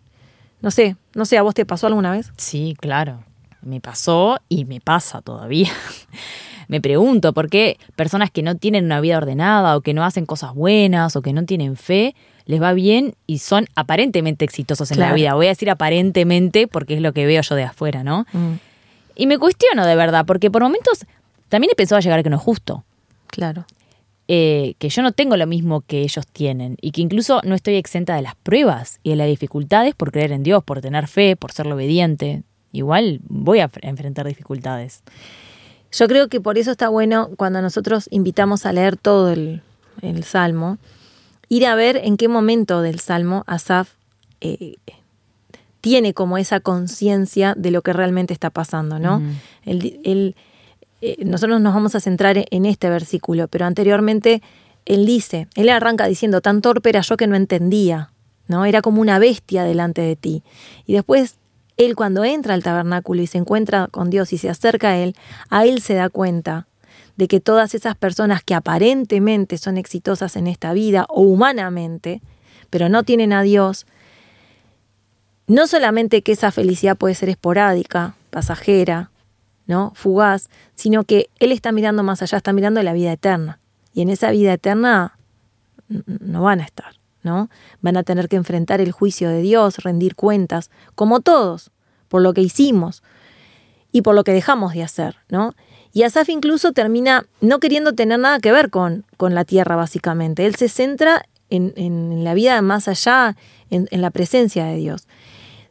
no 0.62 0.72
sé, 0.72 0.96
no 1.14 1.26
sé, 1.26 1.38
¿a 1.38 1.42
vos 1.42 1.54
te 1.54 1.64
pasó 1.64 1.86
alguna 1.86 2.10
vez? 2.10 2.32
Sí, 2.38 2.74
claro. 2.80 3.22
Me 3.62 3.80
pasó 3.80 4.38
y 4.48 4.64
me 4.64 4.80
pasa 4.80 5.22
todavía. 5.22 5.70
me 6.68 6.80
pregunto 6.80 7.32
por 7.32 7.48
qué 7.48 7.78
personas 7.96 8.30
que 8.30 8.42
no 8.42 8.56
tienen 8.56 8.86
una 8.86 9.00
vida 9.00 9.16
ordenada 9.16 9.76
o 9.76 9.80
que 9.80 9.94
no 9.94 10.04
hacen 10.04 10.26
cosas 10.26 10.54
buenas 10.54 11.16
o 11.16 11.22
que 11.22 11.32
no 11.32 11.44
tienen 11.44 11.76
fe, 11.76 12.14
les 12.46 12.60
va 12.60 12.72
bien 12.72 13.14
y 13.26 13.38
son 13.38 13.66
aparentemente 13.74 14.44
exitosos 14.44 14.90
en 14.90 15.00
la 15.00 15.12
vida. 15.12 15.34
Voy 15.34 15.46
a 15.46 15.50
decir 15.50 15.70
aparentemente 15.70 16.66
porque 16.66 16.94
es 16.94 17.00
lo 17.00 17.12
que 17.12 17.26
veo 17.26 17.40
yo 17.42 17.54
de 17.54 17.64
afuera, 17.64 18.04
¿no? 18.04 18.26
Mm. 18.32 18.54
Y 19.16 19.26
me 19.26 19.38
cuestiono 19.38 19.86
de 19.86 19.94
verdad, 19.94 20.26
porque 20.26 20.50
por 20.50 20.62
momentos 20.62 21.06
también 21.48 21.70
he 21.72 21.76
pensado 21.76 21.98
a 21.98 22.00
llegar 22.00 22.18
a 22.18 22.22
que 22.22 22.30
no 22.30 22.36
es 22.36 22.42
justo. 22.42 22.84
Claro. 23.28 23.64
Eh, 24.26 24.74
que 24.78 24.88
yo 24.88 25.02
no 25.02 25.12
tengo 25.12 25.36
lo 25.36 25.46
mismo 25.46 25.82
que 25.82 26.00
ellos 26.00 26.26
tienen 26.26 26.78
y 26.80 26.92
que 26.92 27.02
incluso 27.02 27.42
no 27.44 27.54
estoy 27.54 27.74
exenta 27.74 28.16
de 28.16 28.22
las 28.22 28.34
pruebas 28.36 28.98
y 29.02 29.10
de 29.10 29.16
las 29.16 29.26
dificultades 29.26 29.94
por 29.94 30.12
creer 30.12 30.32
en 30.32 30.42
Dios, 30.42 30.64
por 30.64 30.80
tener 30.80 31.08
fe, 31.08 31.36
por 31.36 31.52
ser 31.52 31.70
obediente. 31.70 32.42
Igual 32.72 33.20
voy 33.28 33.60
a 33.60 33.70
enfrentar 33.82 34.26
dificultades. 34.26 35.02
Yo 35.96 36.08
creo 36.08 36.28
que 36.28 36.40
por 36.40 36.58
eso 36.58 36.72
está 36.72 36.88
bueno 36.88 37.30
cuando 37.36 37.62
nosotros 37.62 38.08
invitamos 38.10 38.66
a 38.66 38.72
leer 38.72 38.96
todo 38.96 39.30
el, 39.30 39.62
Salmo, 40.24 40.76
ir 41.48 41.66
a 41.66 41.74
ver 41.76 41.96
en 41.96 42.16
qué 42.16 42.28
momento 42.28 42.82
del 42.82 42.98
Salmo 42.98 43.44
Asaf 43.46 43.92
eh, 44.40 44.76
tiene 45.80 46.12
como 46.12 46.36
esa 46.36 46.60
conciencia 46.60 47.54
de 47.56 47.70
lo 47.70 47.80
que 47.82 47.92
realmente 47.92 48.34
está 48.34 48.50
pasando, 48.50 48.98
¿no? 48.98 49.22
Eh, 49.64 51.24
nosotros 51.24 51.60
nos 51.60 51.74
vamos 51.74 51.94
a 51.94 52.00
centrar 52.00 52.44
en 52.50 52.66
este 52.66 52.88
versículo, 52.90 53.46
pero 53.48 53.66
anteriormente 53.66 54.42
él 54.86 55.06
dice, 55.06 55.48
él 55.54 55.68
arranca 55.68 56.06
diciendo, 56.06 56.40
tan 56.40 56.60
torpe 56.60 56.88
era 56.88 57.02
yo 57.02 57.16
que 57.16 57.26
no 57.26 57.36
entendía, 57.36 58.10
¿no? 58.48 58.64
Era 58.64 58.82
como 58.82 59.00
una 59.00 59.18
bestia 59.18 59.64
delante 59.64 60.00
de 60.02 60.16
ti. 60.16 60.42
Y 60.86 60.94
después 60.94 61.36
él 61.76 61.96
cuando 61.96 62.24
entra 62.24 62.54
al 62.54 62.62
tabernáculo 62.62 63.22
y 63.22 63.26
se 63.26 63.38
encuentra 63.38 63.88
con 63.88 64.10
Dios 64.10 64.32
y 64.32 64.38
se 64.38 64.48
acerca 64.48 64.90
a 64.90 64.98
Él, 64.98 65.16
a 65.50 65.64
Él 65.64 65.80
se 65.80 65.94
da 65.94 66.08
cuenta 66.08 66.66
de 67.16 67.28
que 67.28 67.40
todas 67.40 67.74
esas 67.74 67.96
personas 67.96 68.42
que 68.42 68.54
aparentemente 68.54 69.58
son 69.58 69.76
exitosas 69.76 70.36
en 70.36 70.46
esta 70.46 70.72
vida 70.72 71.06
o 71.08 71.22
humanamente, 71.22 72.22
pero 72.70 72.88
no 72.88 73.02
tienen 73.02 73.32
a 73.32 73.42
Dios, 73.42 73.86
no 75.46 75.66
solamente 75.66 76.22
que 76.22 76.32
esa 76.32 76.50
felicidad 76.50 76.96
puede 76.96 77.14
ser 77.14 77.28
esporádica, 77.28 78.16
pasajera, 78.30 79.10
¿no? 79.66 79.92
fugaz, 79.94 80.48
sino 80.74 81.04
que 81.04 81.28
Él 81.38 81.52
está 81.52 81.72
mirando 81.72 82.02
más 82.02 82.22
allá, 82.22 82.38
está 82.38 82.52
mirando 82.52 82.82
la 82.82 82.92
vida 82.92 83.12
eterna. 83.12 83.60
Y 83.92 84.02
en 84.02 84.08
esa 84.08 84.30
vida 84.30 84.52
eterna 84.52 85.18
no 85.88 86.42
van 86.42 86.60
a 86.60 86.64
estar. 86.64 86.94
Van 87.80 87.96
a 87.96 88.02
tener 88.02 88.28
que 88.28 88.36
enfrentar 88.36 88.80
el 88.80 88.92
juicio 88.92 89.28
de 89.28 89.40
Dios, 89.40 89.78
rendir 89.78 90.14
cuentas, 90.14 90.70
como 90.94 91.20
todos, 91.20 91.70
por 92.08 92.22
lo 92.22 92.34
que 92.34 92.42
hicimos 92.42 93.02
y 93.92 94.02
por 94.02 94.14
lo 94.14 94.24
que 94.24 94.32
dejamos 94.32 94.74
de 94.74 94.82
hacer, 94.82 95.16
¿no? 95.28 95.54
Y 95.92 96.02
Asaf 96.02 96.28
incluso 96.28 96.72
termina 96.72 97.24
no 97.40 97.60
queriendo 97.60 97.92
tener 97.92 98.18
nada 98.18 98.40
que 98.40 98.50
ver 98.50 98.68
con, 98.70 99.04
con 99.16 99.34
la 99.34 99.44
tierra, 99.44 99.76
básicamente. 99.76 100.44
Él 100.44 100.56
se 100.56 100.68
centra 100.68 101.24
en, 101.50 102.24
la 102.24 102.34
vida 102.34 102.60
más 102.62 102.88
allá, 102.88 103.36
en, 103.70 103.88
la 103.90 104.10
presencia 104.10 104.64
de 104.64 104.76
Dios. 104.76 105.06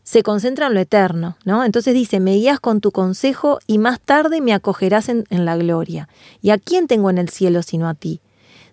Se 0.03 0.23
concentra 0.23 0.67
en 0.67 0.75
lo 0.75 0.79
eterno, 0.79 1.35
¿no? 1.43 1.65
Entonces 1.65 1.93
dice, 1.93 2.21
me 2.21 2.35
guías 2.35 2.61
con 2.61 2.79
tu 2.79 2.91
consejo 2.91 3.59
y 3.67 3.77
más 3.77 3.99
tarde 3.99 4.39
me 4.39 4.53
acogerás 4.53 5.09
en, 5.09 5.25
en 5.29 5.43
la 5.43 5.57
gloria. 5.57 6.07
¿Y 6.41 6.51
a 6.51 6.57
quién 6.57 6.87
tengo 6.87 7.09
en 7.09 7.17
el 7.17 7.27
cielo 7.27 7.61
sino 7.61 7.89
a 7.89 7.93
ti? 7.93 8.21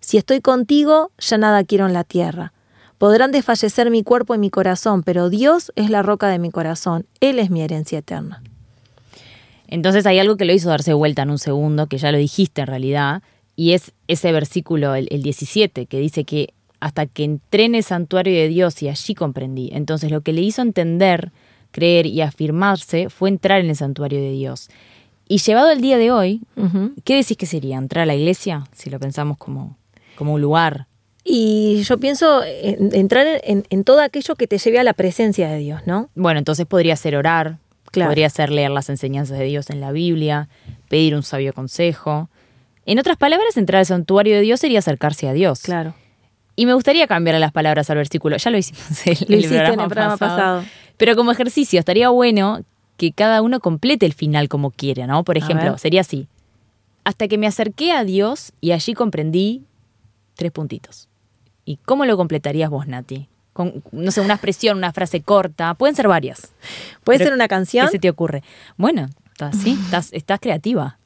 Si 0.01 0.17
estoy 0.17 0.41
contigo, 0.41 1.11
ya 1.19 1.39
nada 1.39 1.65
quiero 1.65 1.87
en 1.87 1.93
la 1.93 2.05
tierra. 2.05 2.53
Podrán 3.01 3.33
desfallecer 3.33 3.91
mi 3.91 4.03
cuerpo 4.03 4.35
y 4.35 4.39
mi 4.39 4.51
corazón, 4.51 5.03
pero 5.03 5.31
Dios 5.31 5.73
es 5.75 5.89
la 5.89 6.03
roca 6.03 6.29
de 6.29 6.39
mi 6.39 6.51
corazón. 6.51 7.07
Él 7.21 7.39
es 7.39 7.49
mi 7.49 7.63
herencia 7.63 8.01
eterna. 8.01 8.43
Entonces 9.69 10.05
hay 10.05 10.19
algo 10.19 10.37
que 10.37 10.45
lo 10.45 10.53
hizo 10.53 10.69
darse 10.69 10.93
vuelta 10.93 11.23
en 11.23 11.31
un 11.31 11.39
segundo, 11.39 11.87
que 11.87 11.97
ya 11.97 12.13
lo 12.13 12.19
dijiste 12.19 12.61
en 12.61 12.67
realidad, 12.67 13.23
y 13.57 13.73
es 13.73 13.93
ese 14.07 14.33
versículo, 14.33 14.95
el, 14.95 15.23
17, 15.23 15.87
que 15.87 15.99
dice 15.99 16.25
que 16.25 16.53
hasta 16.79 17.07
que 17.07 17.25
entré 17.25 17.65
en 17.65 17.75
el 17.75 17.85
santuario 17.85 18.35
de 18.35 18.49
Dios 18.49 18.83
y 18.83 18.91
allí 18.91 19.15
comprendí. 19.15 19.71
Entonces 19.73 20.11
lo 20.11 20.21
que 20.21 20.35
le 20.35 20.43
hizo 20.43 20.61
entender, 20.61 21.33
creer 21.71 22.05
y 22.05 22.21
afirmarse 22.21 23.09
fue 23.09 23.31
entrar 23.31 23.63
en 23.63 23.71
el 23.71 23.77
santuario 23.77 24.21
de 24.21 24.33
Dios. 24.33 24.69
Y 25.27 25.39
llevado 25.39 25.71
el 25.71 25.81
día 25.81 25.97
de 25.97 26.13
hoy, 26.13 26.43
¿qué 27.05 27.17
decís 27.17 27.39
que 27.39 27.47
sería? 27.47 27.79
¿Entrar 27.79 28.03
a 28.03 28.07
la 28.07 28.15
iglesia? 28.15 28.65
Si 28.75 28.91
lo 28.91 29.01
pensamos 29.01 29.39
como, 29.39 29.79
como 30.17 30.35
un 30.35 30.43
lugar 30.43 30.87
y 31.25 31.83
yo 31.83 31.99
pienso 31.99 32.43
entrar 32.45 33.27
en, 33.43 33.85
todo 33.85 34.01
aquello 34.01 34.35
que 34.37 34.47
te 34.47 34.59
lleve 34.59 34.79
a 34.79 34.85
la 34.85 34.95
presencia 34.95 35.49
de 35.51 35.59
Dios, 35.59 35.83
¿no? 35.87 36.09
Bueno, 36.15 36.39
entonces 36.39 36.67
podría 36.67 36.97
ser 36.97 37.17
orar, 37.17 37.59
podría 37.93 38.31
ser 38.31 38.51
leer 38.51 38.71
las 38.71 38.89
enseñanzas 38.89 39.39
de 39.39 39.45
Dios 39.45 39.71
en 39.71 39.81
la 39.81 39.93
Biblia, 39.93 40.49
pedir 40.89 41.15
un 41.15 41.23
sabio 41.23 41.53
consejo. 41.53 42.31
En 42.87 42.99
otras 42.99 43.19
palabras, 43.19 43.57
entrar 43.57 43.81
al 43.81 43.87
santuario 43.87 44.35
de 44.35 44.41
Dios 44.41 44.61
sería 44.61 44.79
acercarse 44.79 45.29
a 45.29 45.33
Dios. 45.33 45.61
Claro. 45.61 45.95
Y 46.57 46.67
me 46.67 46.75
gustaría 46.75 47.07
cambiar 47.07 47.39
las 47.39 47.53
palabras 47.53 47.91
al 47.91 47.97
versículo. 47.97 48.37
Ya 48.37 48.51
lo 48.51 48.59
hicimos 48.59 49.07
el, 49.07 49.19
lo 49.29 49.37
el, 49.37 49.45
programa, 49.45 49.75
en 49.75 49.81
el 49.81 49.89
programa 49.89 50.17
pasado. 50.17 50.65
Pero 50.97 51.17
como 51.17 51.33
ejercicio, 51.33 51.79
estaría 51.79 52.09
bueno 52.09 52.61
que 52.97 53.13
cada 53.13 53.41
uno 53.41 53.61
complete 53.61 54.05
el 54.05 54.13
final 54.13 54.49
como 54.49 54.71
quiera, 54.71 55.07
¿no? 55.07 55.25
Por 55.25 55.39
ejemplo, 55.39 55.79
sería 55.79 56.03
así. 56.03 56.29
Hasta 57.05 57.29
que 57.29 57.39
me 57.39 57.47
acerqué 57.47 57.93
a 57.93 58.05
Dios 58.05 58.53
y 58.61 58.73
allí 58.73 58.93
comprendí 58.93 59.65
tres 60.35 60.53
puntitos. 60.53 61.10
¿Y 61.71 61.77
cómo 61.85 62.05
lo 62.05 62.17
completarías 62.17 62.69
vos, 62.69 62.89
Nati? 62.89 63.29
Con, 63.53 63.85
no 63.93 64.11
sé, 64.11 64.21
una 64.21 64.35
expresión, 64.35 64.77
una 64.77 64.93
frase 64.93 65.21
corta. 65.21 65.75
Pueden 65.75 65.95
ser 65.95 66.09
varias. 66.09 66.53
¿Puede 67.05 67.21
ser 67.21 67.33
una 67.33 67.47
canción? 67.47 67.87
¿Qué 67.87 67.93
se 67.93 67.99
te 68.01 68.11
ocurre? 68.11 68.43
Bueno, 68.77 69.09
sí, 69.53 69.79
estás, 69.85 70.09
estás 70.13 70.41
creativa. 70.41 70.99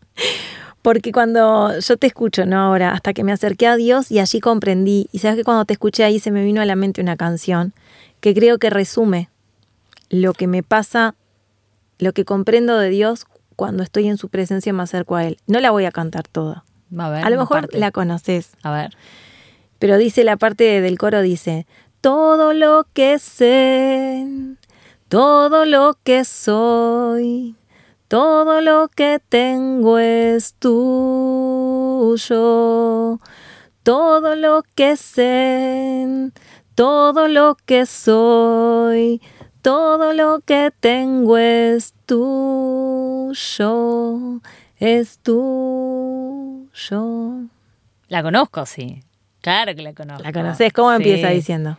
Porque 0.80 1.12
cuando 1.12 1.78
yo 1.78 1.97
te 1.99 2.06
escucho, 2.06 2.47
¿no? 2.47 2.61
Ahora, 2.61 2.92
hasta 2.92 3.12
que 3.12 3.25
me 3.25 3.33
acerqué 3.33 3.66
a 3.66 3.76
Dios 3.76 4.11
y 4.11 4.21
allí 4.21 4.40
comprendí. 4.40 5.11
Y 5.12 5.18
sabes 5.18 5.37
que 5.37 5.44
cuando 5.44 5.66
te 5.66 5.75
escuché 5.75 6.02
ahí 6.02 6.18
se 6.18 6.30
me 6.30 6.42
vino 6.42 6.62
a 6.62 6.64
la 6.64 6.76
mente 6.76 7.02
una 7.02 7.18
canción 7.18 7.75
que 8.21 8.33
creo 8.33 8.56
que 8.56 8.71
resume 8.71 9.28
lo 10.09 10.33
que 10.33 10.47
me 10.47 10.62
pasa, 10.62 11.14
lo 11.99 12.14
que 12.14 12.25
comprendo 12.25 12.78
de 12.78 12.88
Dios 12.88 13.26
cuando 13.54 13.83
estoy 13.83 14.09
en 14.09 14.16
su 14.16 14.30
presencia 14.30 14.71
y 14.71 14.73
me 14.73 14.83
acerco 14.83 15.16
a 15.16 15.26
Él. 15.26 15.37
No 15.47 15.61
la 15.61 15.73
voy 15.73 15.85
a 15.85 15.92
cantar 15.92 16.26
toda. 16.26 16.64
A, 16.97 17.11
ver, 17.11 17.23
a 17.23 17.28
lo 17.28 17.38
mejor 17.38 17.68
la 17.75 17.90
conoces. 17.90 18.52
A 18.62 18.73
ver. 18.73 18.97
Pero 19.84 19.98
dice 19.98 20.24
la 20.24 20.38
parte 20.38 20.80
del 20.80 20.96
coro, 20.96 21.20
dice, 21.20 21.66
todo 22.00 22.54
lo 22.54 22.86
que 22.94 23.18
sé, 23.18 24.26
todo 25.08 25.66
lo 25.66 25.98
que 26.02 26.24
soy, 26.24 27.54
todo 28.08 28.62
lo 28.62 28.88
que 28.88 29.20
tengo 29.28 29.98
es 29.98 30.54
tuyo. 30.54 30.80
Todo 33.82 34.36
lo 34.36 34.62
que 34.74 34.96
sé, 34.96 36.30
Todo 36.74 37.28
lo 37.28 37.54
que 37.66 37.84
soy, 37.84 39.20
todo 39.60 40.14
lo 40.14 40.40
que 40.40 40.72
tengo 40.80 41.36
es 41.36 41.92
tuyo, 42.06 43.34
es 44.78 45.18
tuyo. 45.18 46.70
La 48.08 48.22
conozco, 48.22 48.64
sí. 48.64 49.02
Claro 49.44 49.74
que 49.74 49.82
la 49.82 49.92
conozco. 49.92 50.22
¿La 50.22 50.32
conoces? 50.32 50.72
¿Cómo 50.72 50.90
Sí. 50.90 50.96
empieza 50.96 51.28
diciendo? 51.28 51.78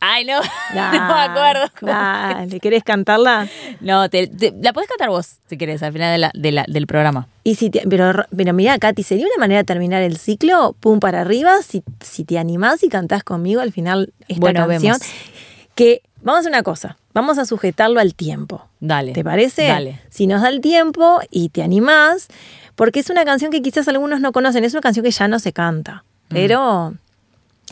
Ay, 0.00 0.24
no. 0.24 0.40
no 0.74 0.90
me 0.92 0.98
acuerdo. 0.98 1.70
cómo 1.78 1.92
Dale, 1.92 2.60
¿querés 2.60 2.82
cantarla? 2.84 3.48
No, 3.80 4.08
te, 4.10 4.26
te- 4.26 4.54
la 4.62 4.72
podés 4.72 4.88
cantar 4.88 5.08
vos, 5.08 5.36
si 5.48 5.56
querés, 5.56 5.82
al 5.82 5.92
final 5.92 6.12
de 6.12 6.18
la- 6.18 6.30
de 6.34 6.52
la- 6.52 6.64
del 6.68 6.86
programa. 6.86 7.28
Y 7.44 7.54
si 7.56 7.70
te- 7.70 7.82
pero, 7.88 8.24
pero 8.36 8.52
mira, 8.52 8.78
Katy, 8.78 9.02
sería 9.02 9.26
una 9.26 9.38
manera 9.38 9.60
de 9.60 9.64
terminar 9.64 10.02
el 10.02 10.16
ciclo, 10.18 10.74
pum 10.80 11.00
para 11.00 11.20
arriba, 11.22 11.62
si, 11.62 11.82
si 12.00 12.24
te 12.24 12.38
animás 12.38 12.82
y 12.82 12.88
cantás 12.88 13.24
conmigo 13.24 13.60
al 13.60 13.72
final 13.72 14.12
esta 14.28 14.40
Bueno, 14.40 14.66
canción. 14.66 14.98
vemos. 14.98 15.14
Que 15.74 16.02
vamos 16.22 16.38
a 16.38 16.40
hacer 16.40 16.52
una 16.52 16.62
cosa, 16.62 16.96
vamos 17.14 17.38
a 17.38 17.44
sujetarlo 17.46 18.00
al 18.00 18.14
tiempo. 18.14 18.66
Dale. 18.80 19.12
¿Te 19.12 19.22
parece? 19.24 19.66
Dale. 19.68 20.00
Si 20.10 20.26
nos 20.26 20.42
da 20.42 20.48
el 20.48 20.60
tiempo 20.60 21.20
y 21.30 21.48
te 21.50 21.62
animás, 21.62 22.28
porque 22.74 23.00
es 23.00 23.08
una 23.10 23.24
canción 23.24 23.50
que 23.50 23.62
quizás 23.62 23.88
algunos 23.88 24.20
no 24.20 24.32
conocen, 24.32 24.64
es 24.64 24.72
una 24.74 24.80
canción 24.82 25.04
que 25.04 25.10
ya 25.10 25.26
no 25.28 25.38
se 25.38 25.52
canta. 25.52 26.04
Pero 26.28 26.94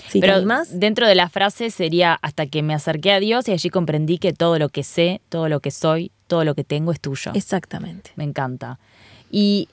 si 0.09 0.21
te 0.21 0.27
Pero 0.27 0.39
animás, 0.39 0.79
dentro 0.79 1.07
de 1.07 1.15
la 1.15 1.29
frase 1.29 1.71
sería 1.71 2.15
hasta 2.23 2.47
que 2.47 2.63
me 2.63 2.75
acerqué 2.75 3.13
a 3.13 3.21
Dios 3.21 3.49
y 3.49 3.53
allí 3.53 3.71
comprendí 3.71 4.19
que 4.19 4.33
todo 4.33 4.59
lo 4.59 4.69
que 4.69 4.83
sé, 4.83 5.21
todo 5.29 5.49
lo 5.49 5.61
que 5.61 5.71
soy, 5.71 6.11
todo 6.27 6.45
lo 6.45 6.55
que 6.55 6.65
tengo 6.65 6.93
es 6.93 7.01
tuyo. 7.01 7.33
exactamente. 7.35 8.11
Me 8.17 8.25
encanta. 8.25 8.79
Y, 9.31 9.69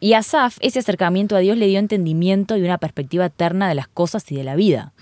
y 0.00 0.14
a 0.14 0.18
Asaf, 0.18 0.58
ese 0.60 0.78
acercamiento 0.80 1.36
a 1.36 1.40
Dios 1.40 1.56
le 1.56 1.66
dio 1.66 1.78
entendimiento 1.78 2.56
y 2.56 2.62
una 2.62 2.78
perspectiva 2.78 3.26
eterna 3.26 3.68
de 3.68 3.74
las 3.74 3.88
cosas 3.88 4.30
y 4.32 4.36
de 4.36 4.44
la 4.44 4.56
vida. 4.56 4.92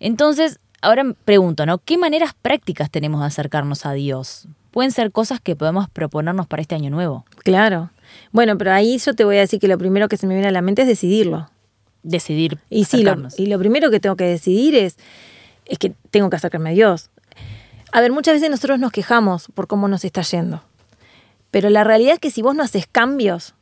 Entonces, 0.00 0.58
ahora 0.80 1.04
me 1.04 1.14
pregunto, 1.14 1.66
¿no? 1.66 1.78
¿Qué 1.78 1.98
maneras 1.98 2.34
prácticas 2.40 2.90
tenemos 2.90 3.20
de 3.20 3.26
acercarnos 3.26 3.86
a 3.86 3.92
Dios? 3.92 4.46
Pueden 4.70 4.92
ser 4.92 5.12
cosas 5.12 5.40
que 5.40 5.56
podemos 5.56 5.88
proponernos 5.88 6.46
para 6.46 6.62
este 6.62 6.74
año 6.74 6.90
nuevo. 6.90 7.24
Claro. 7.42 7.90
Bueno, 8.32 8.56
pero 8.58 8.72
ahí 8.72 8.98
yo 8.98 9.14
te 9.14 9.24
voy 9.24 9.36
a 9.36 9.40
decir 9.40 9.60
que 9.60 9.68
lo 9.68 9.78
primero 9.78 10.08
que 10.08 10.16
se 10.16 10.26
me 10.26 10.34
viene 10.34 10.48
a 10.48 10.52
la 10.52 10.62
mente 10.62 10.82
es 10.82 10.88
decidirlo. 10.88 11.48
Decidir 12.08 12.58
Y 12.70 12.84
sí, 12.84 13.02
lo, 13.02 13.16
y 13.36 13.46
lo 13.46 13.58
primero 13.58 13.90
que 13.90 14.00
tengo 14.00 14.16
que 14.16 14.24
decidir 14.24 14.74
es, 14.74 14.96
es 15.66 15.78
que 15.78 15.92
tengo 16.10 16.30
que 16.30 16.36
acercarme 16.36 16.70
a 16.70 16.72
Dios. 16.72 17.10
A 17.92 18.00
ver, 18.00 18.12
muchas 18.12 18.34
veces 18.34 18.50
nosotros 18.50 18.78
nos 18.78 18.92
quejamos 18.92 19.48
por 19.54 19.66
cómo 19.66 19.88
nos 19.88 20.04
está 20.04 20.22
yendo. 20.22 20.62
Pero 21.50 21.70
la 21.70 21.84
realidad 21.84 22.14
es 22.14 22.20
que 22.20 22.30
si 22.30 22.42
vos 22.42 22.54
no 22.54 22.62
haces 22.62 22.86
cambios 22.86 23.54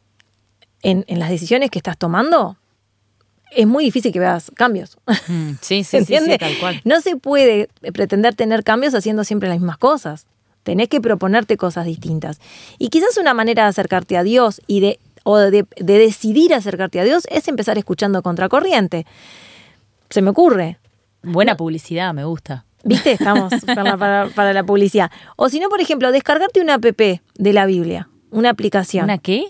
en, 0.82 1.04
en 1.08 1.18
las 1.18 1.30
decisiones 1.30 1.70
que 1.70 1.78
estás 1.78 1.96
tomando, 1.96 2.56
es 3.50 3.66
muy 3.66 3.84
difícil 3.84 4.12
que 4.12 4.18
veas 4.18 4.50
cambios. 4.54 4.98
Mm, 5.28 5.52
sí, 5.60 5.84
¿Se 5.84 5.98
sí, 6.04 6.16
sí, 6.18 6.38
tal 6.38 6.58
cual. 6.58 6.80
No 6.84 7.00
se 7.00 7.16
puede 7.16 7.68
pretender 7.92 8.34
tener 8.34 8.64
cambios 8.64 8.94
haciendo 8.94 9.24
siempre 9.24 9.48
las 9.48 9.58
mismas 9.58 9.78
cosas. 9.78 10.26
Tenés 10.62 10.88
que 10.88 11.00
proponerte 11.00 11.56
cosas 11.56 11.86
distintas. 11.86 12.40
Y 12.78 12.88
quizás 12.88 13.16
una 13.18 13.34
manera 13.34 13.64
de 13.64 13.68
acercarte 13.68 14.16
a 14.16 14.24
Dios 14.24 14.60
y 14.66 14.80
de, 14.80 14.98
o 15.28 15.36
de, 15.38 15.66
de 15.76 15.98
decidir 15.98 16.54
acercarte 16.54 17.00
a 17.00 17.04
Dios 17.04 17.26
es 17.30 17.48
empezar 17.48 17.76
escuchando 17.78 18.22
contracorriente. 18.22 19.06
Se 20.08 20.22
me 20.22 20.30
ocurre. 20.30 20.78
Buena 21.22 21.56
publicidad, 21.56 22.14
me 22.14 22.24
gusta. 22.24 22.64
¿Viste? 22.84 23.12
Estamos 23.12 23.52
para, 23.66 23.96
para- 23.96 24.28
para 24.28 24.52
la 24.52 24.62
publicidad. 24.62 25.10
O 25.34 25.48
si 25.48 25.58
no, 25.58 25.68
por 25.68 25.80
ejemplo, 25.80 26.12
descargarte 26.12 26.60
una 26.60 26.74
app 26.74 26.84
de 26.84 27.52
la 27.52 27.66
Biblia, 27.66 28.08
una 28.30 28.50
aplicación. 28.50 29.02
¿Una 29.04 29.18
qué? 29.18 29.46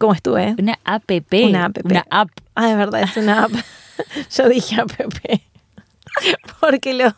¿Cómo 0.00 0.12
estuve? 0.12 0.56
Una 0.58 0.78
app. 0.84 1.04
Una 1.32 1.66
app. 1.66 1.78
Una 1.84 2.04
app. 2.10 2.30
Ah, 2.56 2.70
es 2.72 2.76
verdad, 2.76 3.02
es 3.02 3.16
una 3.16 3.44
app. 3.44 3.52
Yo 4.36 4.48
dije 4.48 4.80
app. 4.80 4.90
Porque 6.60 6.94
lo, 6.94 7.14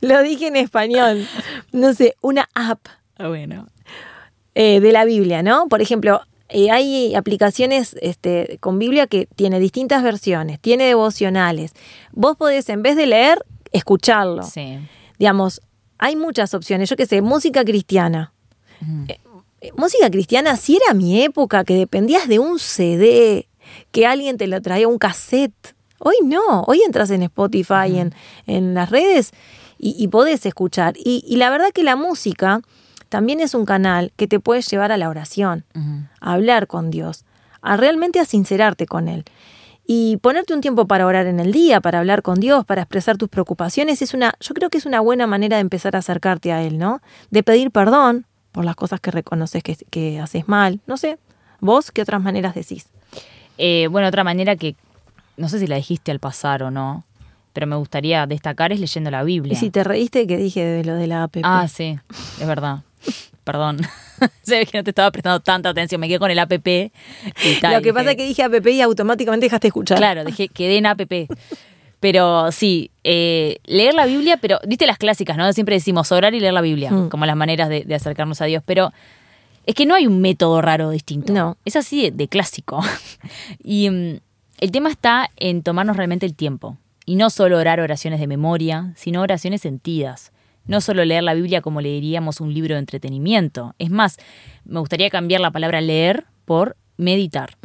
lo 0.00 0.22
dije 0.22 0.48
en 0.48 0.56
español. 0.56 1.26
No 1.72 1.92
sé, 1.94 2.14
una 2.20 2.48
app 2.54 2.86
Ah, 3.16 3.28
Bueno. 3.28 3.66
eh, 4.54 4.80
de 4.80 4.92
la 4.92 5.04
Biblia, 5.04 5.42
¿no? 5.42 5.68
Por 5.68 5.80
ejemplo, 5.82 6.20
eh, 6.48 6.70
hay 6.70 7.14
aplicaciones 7.14 7.96
este, 8.00 8.58
con 8.60 8.78
Biblia 8.78 9.06
que 9.06 9.26
tiene 9.36 9.60
distintas 9.60 10.02
versiones, 10.02 10.58
tiene 10.60 10.84
devocionales. 10.84 11.72
Vos 12.12 12.36
podés, 12.36 12.68
en 12.68 12.82
vez 12.82 12.96
de 12.96 13.06
leer, 13.06 13.44
escucharlo. 13.72 14.42
Sí. 14.42 14.78
Digamos, 15.18 15.60
hay 15.98 16.16
muchas 16.16 16.54
opciones. 16.54 16.88
Yo 16.88 16.96
qué 16.96 17.06
sé, 17.06 17.20
música 17.20 17.64
cristiana. 17.64 18.32
Ujú. 18.80 19.04
Eh, 19.60 19.72
música 19.76 20.08
cristiana, 20.10 20.56
si 20.56 20.76
era 20.76 20.94
mi 20.94 21.22
época, 21.22 21.64
que 21.64 21.74
dependías 21.74 22.28
de 22.28 22.38
un 22.38 22.58
CD, 22.58 23.48
que 23.90 24.06
alguien 24.06 24.36
te 24.38 24.46
lo 24.46 24.60
traía, 24.62 24.88
un 24.88 24.98
cassette. 24.98 25.74
Hoy 25.98 26.14
no, 26.22 26.62
hoy 26.62 26.80
entras 26.82 27.10
en 27.10 27.24
Spotify, 27.24 27.98
en, 27.98 28.14
en 28.46 28.72
las 28.74 28.88
redes 28.90 29.32
y, 29.78 29.96
y 29.98 30.08
podés 30.08 30.46
escuchar. 30.46 30.94
Y, 30.96 31.24
y 31.26 31.36
la 31.36 31.50
verdad 31.50 31.72
que 31.74 31.82
la 31.82 31.96
música 31.96 32.60
también 33.08 33.40
es 33.40 33.54
un 33.54 33.64
canal 33.64 34.12
que 34.16 34.26
te 34.26 34.40
puede 34.40 34.62
llevar 34.62 34.92
a 34.92 34.96
la 34.96 35.08
oración, 35.08 35.64
a 36.20 36.32
hablar 36.32 36.66
con 36.66 36.90
Dios, 36.90 37.24
a 37.62 37.76
realmente 37.76 38.20
a 38.20 38.24
sincerarte 38.24 38.86
con 38.86 39.08
Él. 39.08 39.24
Y 39.86 40.18
ponerte 40.18 40.52
un 40.52 40.60
tiempo 40.60 40.86
para 40.86 41.06
orar 41.06 41.26
en 41.26 41.40
el 41.40 41.50
día, 41.50 41.80
para 41.80 41.98
hablar 41.98 42.20
con 42.22 42.40
Dios, 42.40 42.66
para 42.66 42.82
expresar 42.82 43.16
tus 43.16 43.30
preocupaciones, 43.30 44.02
es 44.02 44.12
una, 44.12 44.34
yo 44.38 44.54
creo 44.54 44.68
que 44.68 44.76
es 44.76 44.84
una 44.84 45.00
buena 45.00 45.26
manera 45.26 45.56
de 45.56 45.62
empezar 45.62 45.96
a 45.96 46.00
acercarte 46.00 46.52
a 46.52 46.62
Él, 46.62 46.76
¿no? 46.76 47.00
De 47.30 47.42
pedir 47.42 47.70
perdón 47.70 48.26
por 48.52 48.66
las 48.66 48.76
cosas 48.76 49.00
que 49.00 49.10
reconoces 49.10 49.62
que, 49.62 49.76
que 49.88 50.20
haces 50.20 50.46
mal. 50.46 50.80
No 50.86 50.98
sé, 50.98 51.18
vos, 51.60 51.90
¿qué 51.90 52.02
otras 52.02 52.22
maneras 52.22 52.54
decís? 52.54 52.88
Eh, 53.56 53.88
bueno, 53.90 54.08
otra 54.08 54.24
manera 54.24 54.56
que 54.56 54.76
no 55.38 55.48
sé 55.48 55.58
si 55.58 55.66
la 55.66 55.76
dijiste 55.76 56.10
al 56.10 56.18
pasar 56.18 56.62
o 56.62 56.70
no, 56.70 57.04
pero 57.52 57.66
me 57.66 57.76
gustaría 57.76 58.26
destacar 58.26 58.72
es 58.72 58.80
leyendo 58.80 59.10
la 59.10 59.22
Biblia. 59.22 59.54
Y 59.54 59.56
si 59.56 59.70
te 59.70 59.84
reíste 59.84 60.26
que 60.26 60.36
dije 60.36 60.64
de 60.64 60.84
lo 60.84 60.94
de 60.94 61.06
la 61.06 61.22
app. 61.24 61.36
Ah, 61.42 61.66
sí, 61.66 61.98
es 62.40 62.46
verdad. 62.46 62.82
Perdón. 63.44 63.78
Se 64.42 64.58
ve 64.58 64.66
que 64.66 64.76
no 64.78 64.84
te 64.84 64.90
estaba 64.90 65.10
prestando 65.10 65.40
tanta 65.40 65.70
atención. 65.70 66.00
Me 66.00 66.08
quedé 66.08 66.18
con 66.18 66.30
el 66.30 66.38
app. 66.38 66.52
Y 66.52 66.58
tal, 67.60 67.72
lo 67.74 67.78
que 67.78 67.84
dije, 67.84 67.94
pasa 67.94 68.10
es 68.10 68.16
que 68.16 68.26
dije 68.26 68.42
app 68.42 68.66
y 68.66 68.80
automáticamente 68.80 69.46
dejaste 69.46 69.66
de 69.66 69.68
escuchar. 69.68 69.98
Claro, 69.98 70.24
dejé, 70.24 70.48
quedé 70.48 70.76
en 70.76 70.86
app. 70.86 71.00
Pero 72.00 72.52
sí, 72.52 72.90
eh, 73.02 73.58
leer 73.64 73.94
la 73.94 74.06
Biblia, 74.06 74.36
pero 74.36 74.60
viste 74.66 74.86
las 74.86 74.98
clásicas, 74.98 75.36
¿no? 75.36 75.52
Siempre 75.52 75.74
decimos 75.74 76.12
orar 76.12 76.32
y 76.34 76.40
leer 76.40 76.52
la 76.52 76.60
Biblia, 76.60 76.92
Mm. 76.92 77.08
como 77.08 77.26
las 77.26 77.34
maneras 77.36 77.68
de, 77.68 77.84
de 77.84 77.94
acercarnos 77.94 78.40
a 78.40 78.44
Dios. 78.44 78.62
Pero 78.64 78.92
es 79.66 79.74
que 79.74 79.84
no 79.84 79.94
hay 79.94 80.06
un 80.06 80.20
método 80.20 80.60
raro 80.62 80.90
distinto. 80.90 81.32
No. 81.32 81.56
Es 81.64 81.74
así 81.74 82.02
de, 82.02 82.10
de 82.12 82.28
clásico. 82.28 82.80
y 83.64 83.90
mm, 83.90 84.20
el 84.60 84.70
tema 84.70 84.90
está 84.90 85.30
en 85.36 85.62
tomarnos 85.62 85.96
realmente 85.96 86.24
el 86.26 86.34
tiempo. 86.34 86.76
Y 87.04 87.16
no 87.16 87.30
solo 87.30 87.58
orar 87.58 87.80
oraciones 87.80 88.20
de 88.20 88.26
memoria, 88.26 88.92
sino 88.94 89.22
oraciones 89.22 89.62
sentidas. 89.62 90.30
No 90.68 90.80
solo 90.80 91.04
leer 91.04 91.24
la 91.24 91.34
Biblia 91.34 91.60
como 91.60 91.80
leeríamos 91.80 92.40
un 92.40 92.54
libro 92.54 92.74
de 92.74 92.78
entretenimiento. 92.78 93.74
Es 93.78 93.90
más, 93.90 94.18
me 94.64 94.78
gustaría 94.78 95.10
cambiar 95.10 95.40
la 95.40 95.50
palabra 95.50 95.80
leer 95.80 96.26
por 96.44 96.76
meditar. 96.96 97.56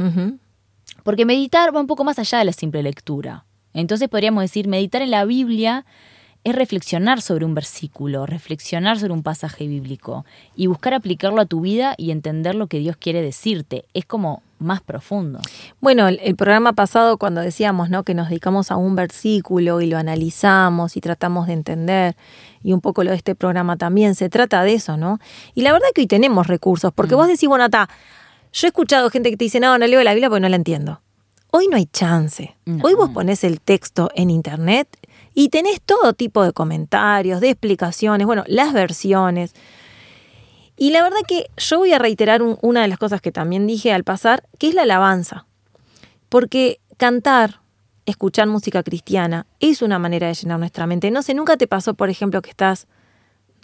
Porque 1.03 1.25
meditar 1.25 1.75
va 1.75 1.79
un 1.79 1.88
poco 1.88 2.03
más 2.03 2.17
allá 2.17 2.39
de 2.39 2.45
la 2.45 2.53
simple 2.53 2.81
lectura. 2.81 3.45
Entonces 3.74 4.07
podríamos 4.10 4.43
decir, 4.43 4.67
meditar 4.67 5.01
en 5.01 5.12
la 5.12 5.25
Biblia 5.25 5.86
es 6.43 6.55
reflexionar 6.55 7.21
sobre 7.21 7.45
un 7.45 7.55
versículo, 7.55 8.25
reflexionar 8.25 9.00
sobre 9.00 9.13
un 9.13 9.23
pasaje 9.23 9.67
bíblico 9.67 10.25
y 10.55 10.67
buscar 10.67 10.93
aplicarlo 10.93 11.41
a 11.41 11.45
tu 11.45 11.62
vida 11.62 11.95
y 11.97 12.12
entender 12.12 12.55
lo 12.55 12.67
que 12.67 12.79
Dios 12.79 12.97
quiere 12.97 13.21
decirte. 13.21 13.85
Es 13.93 14.05
como 14.05 14.43
más 14.59 14.81
profundo. 14.81 15.39
Bueno, 15.79 16.07
el, 16.07 16.19
el 16.21 16.35
programa 16.35 16.73
pasado 16.73 17.17
cuando 17.17 17.41
decíamos 17.41 17.89
¿no? 17.89 18.03
que 18.03 18.13
nos 18.13 18.29
dedicamos 18.29 18.71
a 18.71 18.77
un 18.77 18.95
versículo 18.95 19.81
y 19.81 19.88
lo 19.88 19.97
analizamos 19.97 20.97
y 20.97 21.01
tratamos 21.01 21.47
de 21.47 21.53
entender, 21.53 22.15
y 22.62 22.73
un 22.73 22.81
poco 22.81 23.03
lo 23.03 23.12
de 23.12 23.17
este 23.17 23.35
programa 23.35 23.77
también, 23.77 24.15
se 24.15 24.29
trata 24.29 24.63
de 24.63 24.73
eso, 24.73 24.97
¿no? 24.97 25.19
Y 25.53 25.62
la 25.62 25.73
verdad 25.73 25.88
que 25.93 26.01
hoy 26.01 26.07
tenemos 26.07 26.47
recursos, 26.47 26.93
porque 26.93 27.15
vos 27.15 27.27
decís, 27.27 27.47
bueno, 27.47 27.67
yo 27.69 28.67
he 28.67 28.69
escuchado 28.69 29.09
gente 29.09 29.29
que 29.29 29.38
te 29.38 29.45
dice, 29.45 29.59
no, 29.59 29.77
no 29.77 29.85
leo 29.85 30.01
la 30.01 30.13
Biblia 30.13 30.29
porque 30.29 30.41
no 30.41 30.50
la 30.50 30.55
entiendo. 30.55 31.01
Hoy 31.51 31.67
no 31.67 31.77
hay 31.77 31.85
chance. 31.85 32.55
No. 32.65 32.83
Hoy 32.83 32.95
vos 32.95 33.09
ponés 33.09 33.43
el 33.43 33.62
texto 33.62 34.09
en 34.15 34.29
internet 34.29 34.88
y 35.33 35.49
tenés 35.49 35.81
todo 35.81 36.13
tipo 36.13 36.43
de 36.43 36.53
comentarios, 36.53 37.41
de 37.41 37.49
explicaciones, 37.49 38.25
bueno, 38.27 38.43
las 38.47 38.73
versiones. 38.73 39.53
Y 40.75 40.91
la 40.91 41.03
verdad 41.03 41.17
que 41.27 41.47
yo 41.57 41.77
voy 41.79 41.93
a 41.93 41.99
reiterar 41.99 42.41
un- 42.41 42.57
una 42.61 42.81
de 42.81 42.87
las 42.87 42.97
cosas 42.97 43.21
que 43.21 43.31
también 43.31 43.67
dije 43.67 43.93
al 43.93 44.03
pasar, 44.03 44.47
que 44.59 44.67
es 44.69 44.73
la 44.75 44.83
alabanza. 44.83 45.45
Porque 46.29 46.79
cantar, 46.97 47.61
escuchar 48.05 48.47
música 48.47 48.83
cristiana, 48.83 49.45
es 49.59 49.81
una 49.81 49.99
manera 49.99 50.27
de 50.27 50.33
llenar 50.33 50.59
nuestra 50.59 50.87
mente. 50.87 51.11
No 51.11 51.21
sé, 51.21 51.33
nunca 51.33 51.57
te 51.57 51.67
pasó, 51.67 51.93
por 51.93 52.09
ejemplo, 52.09 52.41
que 52.41 52.49
estás, 52.49 52.87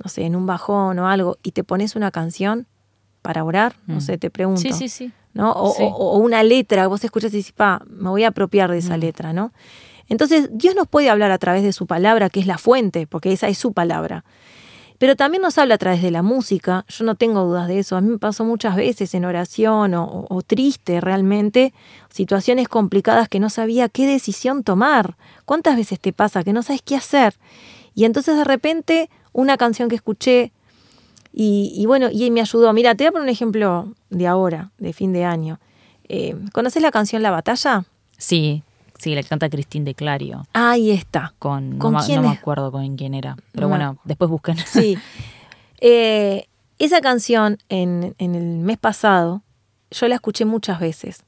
no 0.04 0.10
sé, 0.10 0.24
en 0.24 0.36
un 0.36 0.46
bajón 0.46 0.98
o 1.00 1.08
algo 1.10 1.38
y 1.44 1.52
te 1.52 1.64
pones 1.64 1.96
una 1.96 2.12
canción 2.12 2.68
para 3.22 3.44
orar, 3.44 3.76
no 3.86 3.96
Mm. 3.98 4.02
sé, 4.02 4.18
te 4.18 4.30
pregunto. 4.30 4.62
Sí, 4.62 4.72
sí, 4.74 4.88
sí. 4.88 5.12
¿no? 5.34 5.52
O, 5.52 5.74
Sí. 5.74 5.84
o- 5.84 5.88
o 6.14 6.18
una 6.18 6.42
letra, 6.42 6.88
vos 6.88 7.04
escuchas 7.04 7.32
y 7.34 7.38
dices, 7.38 7.52
pa, 7.52 7.82
me 7.88 8.10
voy 8.10 8.24
a 8.24 8.30
apropiar 8.30 8.72
de 8.72 8.80
esa 8.80 8.98
Mm. 8.98 9.00
letra, 9.00 9.32
¿no? 9.34 9.52
Entonces, 10.10 10.50
Dios 10.52 10.76
nos 10.76 10.88
puede 10.88 11.10
hablar 11.10 11.32
a 11.32 11.38
través 11.38 11.64
de 11.64 11.72
su 11.72 11.86
palabra, 11.88 12.30
que 12.30 12.40
es 12.40 12.48
la 12.48 12.58
fuente, 12.58 13.08
porque 13.08 13.32
esa 13.32 13.48
es 13.48 13.58
su 13.58 13.74
palabra. 13.74 14.26
pero 14.98 15.16
también 15.16 15.42
nos 15.42 15.58
habla 15.58 15.76
a 15.76 15.78
través 15.78 16.02
de 16.02 16.12
la 16.12 16.24
música. 16.24 16.84
Yo 16.90 17.06
no 17.06 17.16
tengo 17.16 17.46
dudas 17.46 17.70
de 17.70 17.80
eso. 17.80 17.96
A 17.96 18.02
mí 18.02 18.10
me 18.10 18.18
pasó 18.18 18.44
muchas 18.44 18.76
veces 18.76 19.14
en 19.14 19.24
oración 19.24 19.94
o, 19.96 20.42
triste 20.46 21.00
realmente, 21.00 21.74
situaciones 22.10 22.68
complicadas 22.68 23.30
que 23.30 23.40
no 23.40 23.50
sabía 23.50 23.88
qué 23.88 24.06
decisión 24.06 24.62
tomar. 24.64 25.16
¿Cuántas 25.46 25.78
veces 25.78 26.02
te 26.02 26.12
pasa 26.12 26.44
que 26.44 26.52
no 26.52 26.64
sabes 26.64 26.82
qué 26.82 26.98
hacer? 26.98 27.36
Y 27.96 28.04
entonces 28.04 28.36
de 28.36 28.44
repente 28.44 29.10
una 29.32 29.56
canción 29.56 29.88
que 29.88 29.96
escuché 29.96 30.52
y, 31.32 31.86
bueno, 31.86 32.10
y 32.12 32.30
me 32.32 32.42
ayudó. 32.42 32.74
Mira, 32.74 32.94
te 32.96 33.06
voy 33.06 33.08
a 33.08 33.12
poner 33.12 33.24
un 33.24 33.30
ejemplo 33.30 33.94
de 34.10 34.28
ahora, 34.28 34.72
de 34.80 34.92
fin 34.92 35.14
de 35.14 35.24
año. 35.24 35.62
Eh, 36.10 36.36
¿Conoces 36.52 36.82
la 36.82 36.92
canción 36.92 37.22
La 37.22 37.32
Batalla? 37.32 37.86
Sí, 38.18 38.64
sí, 39.00 39.16
la 39.16 39.24
canta 39.24 39.50
Cristín 39.50 39.86
de 39.86 39.96
Clario. 39.96 40.46
Ahí 40.54 40.92
está. 40.92 41.34
Con, 41.40 41.80
¿Con 41.80 41.94
no, 41.94 42.00
quién 42.06 42.22
no 42.22 42.30
me 42.30 42.36
acuerdo 42.36 42.72
con 42.72 42.96
quién 42.96 43.14
era. 43.14 43.36
Pero 43.54 43.68
bueno, 43.70 43.98
después 44.04 44.30
busquen. 44.30 44.58
Sí. 44.58 44.98
Eh, 45.82 46.50
esa 46.78 47.00
canción 47.00 47.58
en, 47.70 48.14
en 48.18 48.36
el 48.36 48.44
mes 48.44 48.78
pasado, 48.78 49.44
yo 49.92 50.10
la 50.10 50.16
escuché 50.16 50.44
muchas 50.44 50.82
veces. 50.82 51.24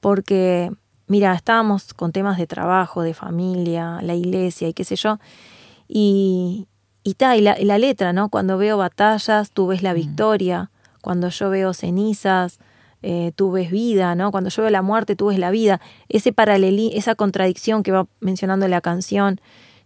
Porque, 0.00 0.70
mira, 1.08 1.34
estábamos 1.34 1.92
con 1.92 2.10
temas 2.10 2.38
de 2.38 2.46
trabajo, 2.46 3.02
de 3.02 3.12
familia, 3.12 4.00
la 4.00 4.14
iglesia 4.14 4.68
y 4.68 4.72
qué 4.72 4.84
sé 4.84 4.96
yo. 4.96 5.18
Y, 5.88 6.68
y, 7.02 7.14
ta, 7.14 7.36
y, 7.36 7.42
la, 7.42 7.56
la, 7.60 7.76
letra, 7.76 8.14
¿no? 8.14 8.30
Cuando 8.30 8.56
veo 8.56 8.78
batallas, 8.78 9.50
tú 9.50 9.66
ves 9.66 9.82
la 9.82 9.92
mm. 9.92 9.96
victoria. 9.96 10.70
Cuando 11.02 11.28
yo 11.28 11.50
veo 11.50 11.74
cenizas, 11.74 12.58
eh, 13.02 13.32
tú 13.34 13.50
ves 13.50 13.70
vida, 13.70 14.14
¿no? 14.14 14.30
Cuando 14.30 14.50
yo 14.50 14.62
veo 14.62 14.70
la 14.70 14.82
muerte, 14.82 15.16
tú 15.16 15.26
ves 15.26 15.38
la 15.38 15.50
vida. 15.50 15.80
Ese 16.08 16.32
paralelí, 16.32 16.92
esa 16.94 17.14
contradicción 17.14 17.82
que 17.82 17.90
va 17.90 18.06
mencionando 18.20 18.68
la 18.68 18.80
canción, 18.80 19.40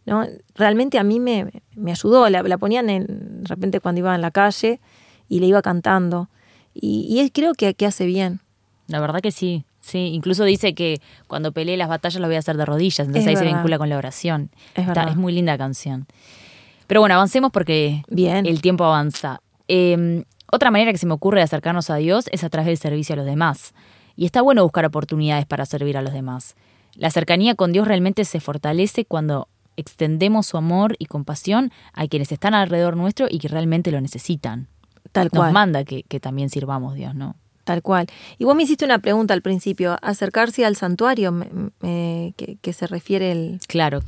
¿no? 0.04 0.26
Realmente 0.54 0.98
a 0.98 1.02
mí 1.02 1.18
me, 1.18 1.62
me 1.74 1.90
ayudó. 1.90 2.28
La, 2.28 2.42
la, 2.42 2.58
ponían 2.58 2.90
en, 2.90 3.42
de 3.42 3.48
repente 3.48 3.80
cuando 3.80 4.00
iba 4.00 4.14
en 4.14 4.20
la 4.20 4.30
calle 4.30 4.80
y 5.28 5.40
le 5.40 5.46
iba 5.46 5.62
cantando. 5.62 6.28
Y, 6.74 7.20
y 7.20 7.30
creo 7.30 7.54
que, 7.54 7.74
que 7.74 7.86
hace 7.86 8.04
bien. 8.06 8.40
La 8.86 9.00
verdad 9.00 9.20
que 9.20 9.32
sí. 9.32 9.64
Sí, 9.80 9.98
incluso 10.12 10.44
dice 10.44 10.74
que 10.74 11.00
cuando 11.28 11.52
peleé 11.52 11.76
las 11.76 11.88
batallas 11.88 12.20
lo 12.20 12.26
voy 12.26 12.34
a 12.34 12.40
hacer 12.40 12.56
de 12.56 12.66
rodillas, 12.66 13.06
entonces 13.06 13.28
ahí 13.28 13.36
se 13.36 13.44
vincula 13.44 13.78
con 13.78 13.88
la 13.88 13.96
oración. 13.96 14.50
Es, 14.74 14.88
Está, 14.88 15.04
es 15.04 15.14
muy 15.16 15.32
linda 15.32 15.56
canción. 15.56 16.06
Pero 16.88 17.00
bueno, 17.00 17.14
avancemos 17.14 17.52
porque 17.52 18.02
Bien. 18.08 18.46
el 18.46 18.60
tiempo 18.60 18.84
avanza. 18.84 19.40
Eh, 19.68 20.24
otra 20.50 20.70
manera 20.70 20.92
que 20.92 20.98
se 20.98 21.06
me 21.06 21.14
ocurre 21.14 21.40
de 21.40 21.44
acercarnos 21.44 21.90
a 21.90 21.96
Dios 21.96 22.26
es 22.32 22.44
a 22.44 22.48
través 22.48 22.66
del 22.66 22.78
servicio 22.78 23.14
a 23.14 23.16
los 23.16 23.26
demás. 23.26 23.74
Y 24.16 24.24
está 24.24 24.42
bueno 24.42 24.62
buscar 24.62 24.84
oportunidades 24.84 25.46
para 25.46 25.66
servir 25.66 25.96
a 25.96 26.02
los 26.02 26.12
demás. 26.12 26.56
La 26.94 27.10
cercanía 27.10 27.54
con 27.54 27.72
Dios 27.72 27.86
realmente 27.86 28.24
se 28.24 28.40
fortalece 28.40 29.04
cuando 29.04 29.48
extendemos 29.76 30.46
su 30.46 30.56
amor 30.56 30.96
y 30.98 31.06
compasión 31.06 31.70
a 31.92 32.06
quienes 32.06 32.32
están 32.32 32.54
alrededor 32.54 32.96
nuestro 32.96 33.26
y 33.28 33.38
que 33.38 33.48
realmente 33.48 33.90
lo 33.90 34.00
necesitan. 34.00 34.68
Tal 35.12 35.30
cual. 35.30 35.44
Nos 35.44 35.52
manda 35.52 35.84
que, 35.84 36.02
que 36.04 36.20
también 36.20 36.48
sirvamos 36.48 36.94
Dios, 36.94 37.14
¿no? 37.14 37.36
Tal 37.64 37.82
cual. 37.82 38.06
Y 38.38 38.44
vos 38.44 38.54
me 38.54 38.62
hiciste 38.62 38.84
una 38.84 39.00
pregunta 39.00 39.34
al 39.34 39.42
principio, 39.42 39.98
acercarse 40.00 40.64
al 40.64 40.76
santuario, 40.76 41.34
que, 41.80 42.58
que, 42.62 42.72
se 42.72 42.86
refiere 42.86 43.32
el, 43.32 43.60
claro. 43.66 44.02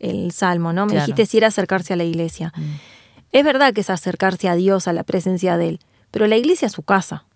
el 0.00 0.32
salmo, 0.32 0.72
¿no? 0.72 0.84
Me 0.84 0.92
claro. 0.92 1.06
dijiste 1.06 1.26
si 1.26 1.38
era 1.38 1.46
acercarse 1.46 1.92
a 1.92 1.96
la 1.96 2.04
iglesia. 2.04 2.52
Mm. 2.56 2.62
Es 3.32 3.44
verdad 3.44 3.72
que 3.72 3.82
es 3.82 3.90
acercarse 3.90 4.48
a 4.48 4.54
Dios, 4.54 4.88
a 4.88 4.92
la 4.92 5.04
presencia 5.04 5.56
de 5.56 5.68
Él, 5.68 5.80
pero 6.10 6.26
la 6.26 6.36
iglesia 6.36 6.66
es 6.66 6.72
su 6.72 6.82
casa. 6.82 7.26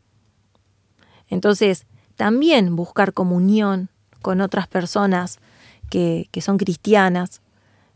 Entonces, 1.28 1.86
también 2.16 2.76
buscar 2.76 3.12
comunión 3.12 3.88
con 4.20 4.40
otras 4.40 4.68
personas 4.68 5.38
que, 5.90 6.28
que 6.30 6.40
son 6.40 6.58
cristianas 6.58 7.42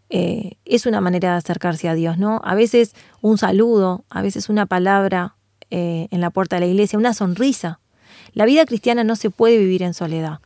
eh, 0.09 0.53
es 0.65 0.87
una 0.87 1.01
manera 1.01 1.33
de 1.33 1.39
acercarse 1.39 1.89
a 1.89 1.95
Dios, 1.95 2.17
¿no? 2.19 2.41
A 2.45 2.55
veces 2.55 2.95
un 3.23 3.39
saludo, 3.39 4.05
a 4.09 4.23
veces 4.23 4.49
una 4.49 4.67
palabra 4.67 5.37
eh, 5.71 6.07
en 6.11 6.21
la 6.21 6.31
puerta 6.31 6.57
de 6.57 6.61
la 6.61 6.67
iglesia, 6.67 6.99
una 6.99 7.15
sonrisa. 7.15 7.81
La 8.33 8.45
vida 8.45 8.65
cristiana 8.67 9.03
no 9.03 9.17
se 9.17 9.31
puede 9.31 9.59
vivir 9.59 9.83
en 9.83 9.95
soledad. 9.95 10.41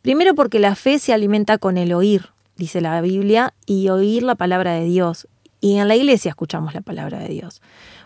Primero 0.00 0.34
porque 0.34 0.60
la 0.60 0.74
fe 0.74 0.98
se 0.98 1.12
alimenta 1.12 1.58
con 1.58 1.76
el 1.76 1.92
oír, 1.92 2.30
dice 2.56 2.80
la 2.80 3.00
Biblia, 3.00 3.52
y 3.66 3.88
oír 3.88 4.22
la 4.22 4.34
palabra 4.34 4.72
de 4.72 4.84
Dios. 4.84 5.28
Y 5.60 5.78
en 5.78 5.88
la 5.88 5.96
iglesia 5.96 6.30
escuchamos 6.30 6.74
la 6.74 6.82
palabra 6.82 7.18
de 7.18 7.28
Dios. 7.28 7.62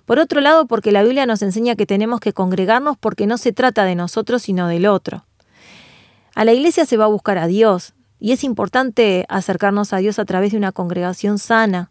Por 0.06 0.18
otro 0.18 0.40
lado, 0.40 0.66
porque 0.66 0.92
la 0.92 1.02
Biblia 1.02 1.26
nos 1.26 1.42
enseña 1.42 1.76
que 1.76 1.86
tenemos 1.86 2.20
que 2.20 2.32
congregarnos 2.32 2.96
porque 2.96 3.26
no 3.26 3.38
se 3.38 3.52
trata 3.52 3.84
de 3.84 3.94
nosotros, 3.94 4.42
sino 4.42 4.68
del 4.68 4.86
otro. 4.86 5.24
A 6.34 6.44
la 6.44 6.52
iglesia 6.52 6.84
se 6.84 6.96
va 6.96 7.04
a 7.04 7.08
buscar 7.08 7.38
a 7.38 7.46
Dios, 7.46 7.94
y 8.18 8.32
es 8.32 8.44
importante 8.44 9.24
acercarnos 9.28 9.92
a 9.92 9.98
Dios 9.98 10.18
a 10.18 10.24
través 10.24 10.52
de 10.52 10.58
una 10.58 10.72
congregación 10.72 11.38
sana, 11.38 11.90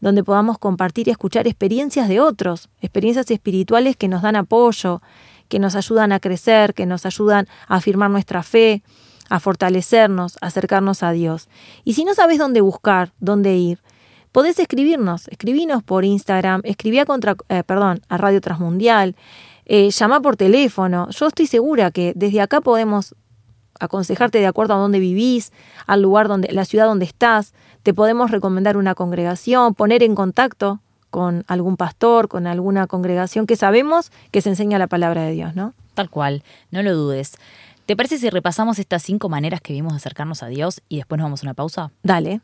donde 0.00 0.24
podamos 0.24 0.58
compartir 0.58 1.08
y 1.08 1.10
escuchar 1.10 1.46
experiencias 1.46 2.08
de 2.08 2.20
otros, 2.20 2.68
experiencias 2.80 3.30
espirituales 3.30 3.96
que 3.96 4.08
nos 4.08 4.22
dan 4.22 4.36
apoyo, 4.36 5.02
que 5.48 5.58
nos 5.58 5.74
ayudan 5.74 6.12
a 6.12 6.20
crecer, 6.20 6.74
que 6.74 6.86
nos 6.86 7.06
ayudan 7.06 7.48
a 7.66 7.76
afirmar 7.76 8.10
nuestra 8.10 8.42
fe, 8.42 8.82
a 9.28 9.40
fortalecernos, 9.40 10.38
a 10.40 10.46
acercarnos 10.46 11.02
a 11.02 11.12
Dios. 11.12 11.48
Y 11.84 11.94
si 11.94 12.04
no 12.04 12.14
sabes 12.14 12.38
dónde 12.38 12.60
buscar, 12.60 13.12
dónde 13.18 13.56
ir, 13.56 13.80
podés 14.38 14.60
escribirnos, 14.60 15.26
escribinos 15.26 15.82
por 15.82 16.04
Instagram, 16.04 16.60
escribí 16.62 17.00
a, 17.00 17.04
contra, 17.04 17.34
eh, 17.48 17.64
perdón, 17.64 18.02
a 18.08 18.18
Radio 18.18 18.40
Transmundial, 18.40 19.16
eh, 19.64 19.90
llama 19.90 20.22
por 20.22 20.36
teléfono. 20.36 21.10
Yo 21.10 21.26
estoy 21.26 21.48
segura 21.48 21.90
que 21.90 22.12
desde 22.14 22.40
acá 22.40 22.60
podemos 22.60 23.16
aconsejarte 23.80 24.38
de 24.38 24.46
acuerdo 24.46 24.74
a 24.74 24.76
dónde 24.76 25.00
vivís, 25.00 25.52
al 25.88 26.02
lugar 26.02 26.28
donde, 26.28 26.52
la 26.52 26.64
ciudad 26.64 26.86
donde 26.86 27.04
estás, 27.04 27.52
te 27.82 27.92
podemos 27.92 28.30
recomendar 28.30 28.76
una 28.76 28.94
congregación, 28.94 29.74
poner 29.74 30.04
en 30.04 30.14
contacto 30.14 30.78
con 31.10 31.42
algún 31.48 31.76
pastor, 31.76 32.28
con 32.28 32.46
alguna 32.46 32.86
congregación 32.86 33.44
que 33.44 33.56
sabemos 33.56 34.12
que 34.30 34.40
se 34.40 34.50
enseña 34.50 34.78
la 34.78 34.86
palabra 34.86 35.22
de 35.22 35.32
Dios, 35.32 35.56
¿no? 35.56 35.74
Tal 35.94 36.10
cual, 36.10 36.44
no 36.70 36.80
lo 36.84 36.94
dudes. 36.94 37.38
¿Te 37.86 37.96
parece 37.96 38.18
si 38.18 38.30
repasamos 38.30 38.78
estas 38.78 39.02
cinco 39.02 39.28
maneras 39.28 39.60
que 39.60 39.72
vimos 39.72 39.94
de 39.94 39.96
acercarnos 39.96 40.44
a 40.44 40.46
Dios 40.46 40.80
y 40.88 40.98
después 40.98 41.18
nos 41.18 41.24
vamos 41.24 41.42
a 41.42 41.46
una 41.46 41.54
pausa? 41.54 41.90
Dale. 42.04 42.40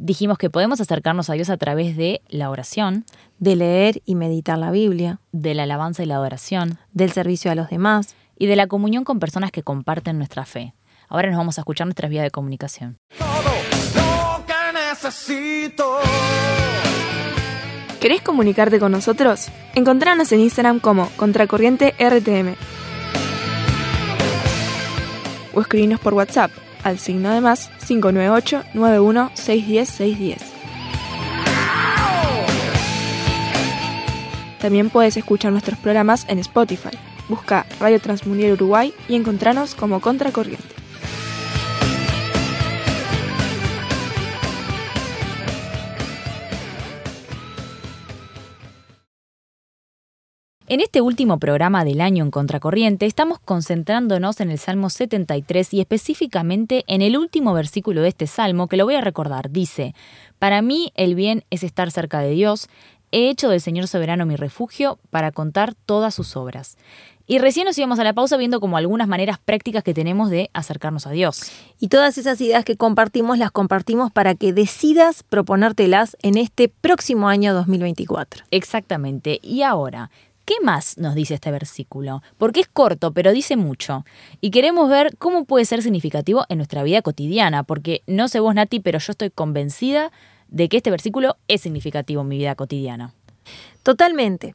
Dijimos 0.00 0.38
que 0.38 0.48
podemos 0.48 0.80
acercarnos 0.80 1.28
a 1.28 1.32
Dios 1.32 1.50
a 1.50 1.56
través 1.56 1.96
de 1.96 2.22
la 2.28 2.50
oración, 2.50 3.04
de 3.40 3.56
leer 3.56 4.00
y 4.04 4.14
meditar 4.14 4.56
la 4.56 4.70
Biblia, 4.70 5.18
de 5.32 5.54
la 5.54 5.64
alabanza 5.64 6.04
y 6.04 6.06
la 6.06 6.14
adoración, 6.14 6.78
del 6.92 7.10
servicio 7.10 7.50
a 7.50 7.56
los 7.56 7.68
demás 7.68 8.14
y 8.38 8.46
de 8.46 8.54
la 8.54 8.68
comunión 8.68 9.02
con 9.02 9.18
personas 9.18 9.50
que 9.50 9.64
comparten 9.64 10.16
nuestra 10.16 10.44
fe. 10.44 10.72
Ahora 11.08 11.30
nos 11.30 11.38
vamos 11.38 11.58
a 11.58 11.62
escuchar 11.62 11.88
nuestras 11.88 12.12
vías 12.12 12.22
de 12.22 12.30
comunicación. 12.30 12.96
Todo 13.18 13.26
lo 13.96 14.46
que 14.46 14.54
necesito. 14.72 15.98
¿Querés 18.00 18.22
comunicarte 18.22 18.78
con 18.78 18.92
nosotros? 18.92 19.48
Encontranos 19.74 20.30
en 20.30 20.38
Instagram 20.38 20.78
como 20.78 21.08
Contracorriente 21.16 21.96
RTM. 21.98 22.54
O 25.54 25.60
escribinos 25.60 25.98
por 25.98 26.14
WhatsApp 26.14 26.52
al 26.82 26.98
signo 26.98 27.32
de 27.32 27.40
más 27.40 27.70
598 27.86 28.64
91 28.74 29.30
610 29.34 29.88
610. 29.88 30.58
También 34.60 34.90
puedes 34.90 35.16
escuchar 35.16 35.52
nuestros 35.52 35.78
programas 35.78 36.26
en 36.28 36.38
Spotify. 36.40 36.96
Busca 37.28 37.66
Radio 37.78 38.00
Transmundial 38.00 38.52
Uruguay 38.52 38.92
y 39.08 39.14
encontranos 39.14 39.74
como 39.74 40.00
Contracorriente. 40.00 40.74
En 50.70 50.80
este 50.82 51.00
último 51.00 51.38
programa 51.38 51.82
del 51.82 52.02
año 52.02 52.22
en 52.22 52.30
Contracorriente 52.30 53.06
estamos 53.06 53.38
concentrándonos 53.38 54.38
en 54.42 54.50
el 54.50 54.58
Salmo 54.58 54.90
73 54.90 55.72
y 55.72 55.80
específicamente 55.80 56.84
en 56.88 57.00
el 57.00 57.16
último 57.16 57.54
versículo 57.54 58.02
de 58.02 58.08
este 58.08 58.26
salmo 58.26 58.68
que 58.68 58.76
lo 58.76 58.84
voy 58.84 58.96
a 58.96 59.00
recordar. 59.00 59.50
Dice, 59.50 59.94
Para 60.38 60.60
mí 60.60 60.92
el 60.94 61.14
bien 61.14 61.42
es 61.48 61.62
estar 61.62 61.90
cerca 61.90 62.20
de 62.20 62.32
Dios, 62.32 62.68
he 63.12 63.30
hecho 63.30 63.48
del 63.48 63.62
Señor 63.62 63.86
soberano 63.86 64.26
mi 64.26 64.36
refugio 64.36 64.98
para 65.08 65.32
contar 65.32 65.72
todas 65.74 66.14
sus 66.14 66.36
obras. 66.36 66.76
Y 67.30 67.38
recién 67.38 67.66
nos 67.66 67.76
íbamos 67.76 67.98
a 67.98 68.04
la 68.04 68.14
pausa 68.14 68.38
viendo 68.38 68.58
como 68.58 68.78
algunas 68.78 69.06
maneras 69.06 69.38
prácticas 69.38 69.84
que 69.84 69.92
tenemos 69.92 70.30
de 70.30 70.48
acercarnos 70.54 71.06
a 71.06 71.10
Dios. 71.10 71.42
Y 71.78 71.88
todas 71.88 72.16
esas 72.16 72.40
ideas 72.40 72.64
que 72.64 72.76
compartimos 72.76 73.36
las 73.36 73.50
compartimos 73.50 74.10
para 74.10 74.34
que 74.34 74.54
decidas 74.54 75.24
proponértelas 75.24 76.16
en 76.22 76.38
este 76.38 76.70
próximo 76.70 77.28
año 77.28 77.52
2024. 77.52 78.44
Exactamente. 78.50 79.40
Y 79.42 79.60
ahora, 79.60 80.10
¿Qué 80.48 80.54
más 80.62 80.96
nos 80.96 81.14
dice 81.14 81.34
este 81.34 81.50
versículo? 81.50 82.22
Porque 82.38 82.60
es 82.60 82.68
corto, 82.68 83.12
pero 83.12 83.32
dice 83.32 83.58
mucho. 83.58 84.06
Y 84.40 84.50
queremos 84.50 84.88
ver 84.88 85.14
cómo 85.18 85.44
puede 85.44 85.66
ser 85.66 85.82
significativo 85.82 86.46
en 86.48 86.56
nuestra 86.56 86.82
vida 86.82 87.02
cotidiana, 87.02 87.64
porque 87.64 88.00
no 88.06 88.28
sé 88.28 88.40
vos, 88.40 88.54
Nati, 88.54 88.80
pero 88.80 88.98
yo 88.98 89.10
estoy 89.10 89.28
convencida 89.28 90.10
de 90.48 90.70
que 90.70 90.78
este 90.78 90.90
versículo 90.90 91.36
es 91.48 91.60
significativo 91.60 92.22
en 92.22 92.28
mi 92.28 92.38
vida 92.38 92.54
cotidiana. 92.54 93.12
Totalmente. 93.82 94.54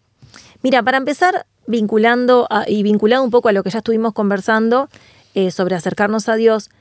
Mira, 0.64 0.82
para 0.82 0.98
empezar, 0.98 1.46
vinculando 1.68 2.48
y 2.66 2.82
vinculado 2.82 3.24
un 3.24 3.30
poco 3.30 3.50
a 3.50 3.52
lo 3.52 3.62
que 3.62 3.70
ya 3.70 3.78
estuvimos 3.78 4.14
conversando 4.14 4.90
eh, 5.36 5.52
sobre 5.52 5.76
acercarnos 5.76 6.28
a 6.28 6.38
Dios, 6.38 6.72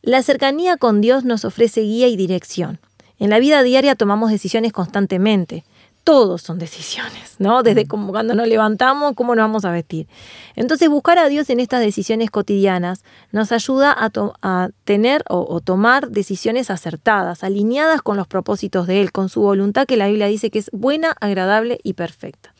la 0.00 0.22
cercanía 0.22 0.78
con 0.78 1.02
Dios 1.02 1.26
nos 1.26 1.44
ofrece 1.44 1.82
guía 1.82 2.08
y 2.08 2.16
dirección. 2.16 2.80
En 3.18 3.28
la 3.28 3.38
vida 3.38 3.62
diaria 3.62 3.96
tomamos 3.96 4.30
decisiones 4.30 4.72
constantemente 4.72 5.62
todos 6.04 6.42
son 6.42 6.58
decisiones, 6.58 7.36
¿no? 7.38 7.62
Desde 7.62 7.86
como 7.86 8.10
cuando 8.10 8.34
nos 8.34 8.48
levantamos, 8.48 9.14
cómo 9.14 9.34
nos 9.34 9.44
vamos 9.44 9.64
a 9.64 9.70
vestir. 9.70 10.08
Entonces, 10.56 10.88
buscar 10.88 11.18
a 11.18 11.28
Dios 11.28 11.48
en 11.50 11.60
estas 11.60 11.80
decisiones 11.80 12.30
cotidianas 12.30 13.04
nos 13.30 13.52
ayuda 13.52 13.96
a, 13.96 14.68
tener 14.84 15.22
o, 15.28 15.46
o 15.48 15.60
tomar 15.60 16.08
decisiones 16.10 16.70
acertadas, 16.70 17.44
alineadas 17.44 18.02
con 18.02 18.16
los 18.16 18.26
propósitos 18.26 18.86
de 18.86 19.00
Él, 19.00 19.12
con 19.12 19.28
su 19.28 19.40
voluntad 19.42 19.86
que 19.86 19.96
la 19.96 20.08
Biblia 20.08 20.26
dice 20.26 20.50
que 20.50 20.58
es 20.58 20.70
buena, 20.72 21.16
agradable 21.20 21.78
y 21.82 21.92
perfecta. 21.92 22.52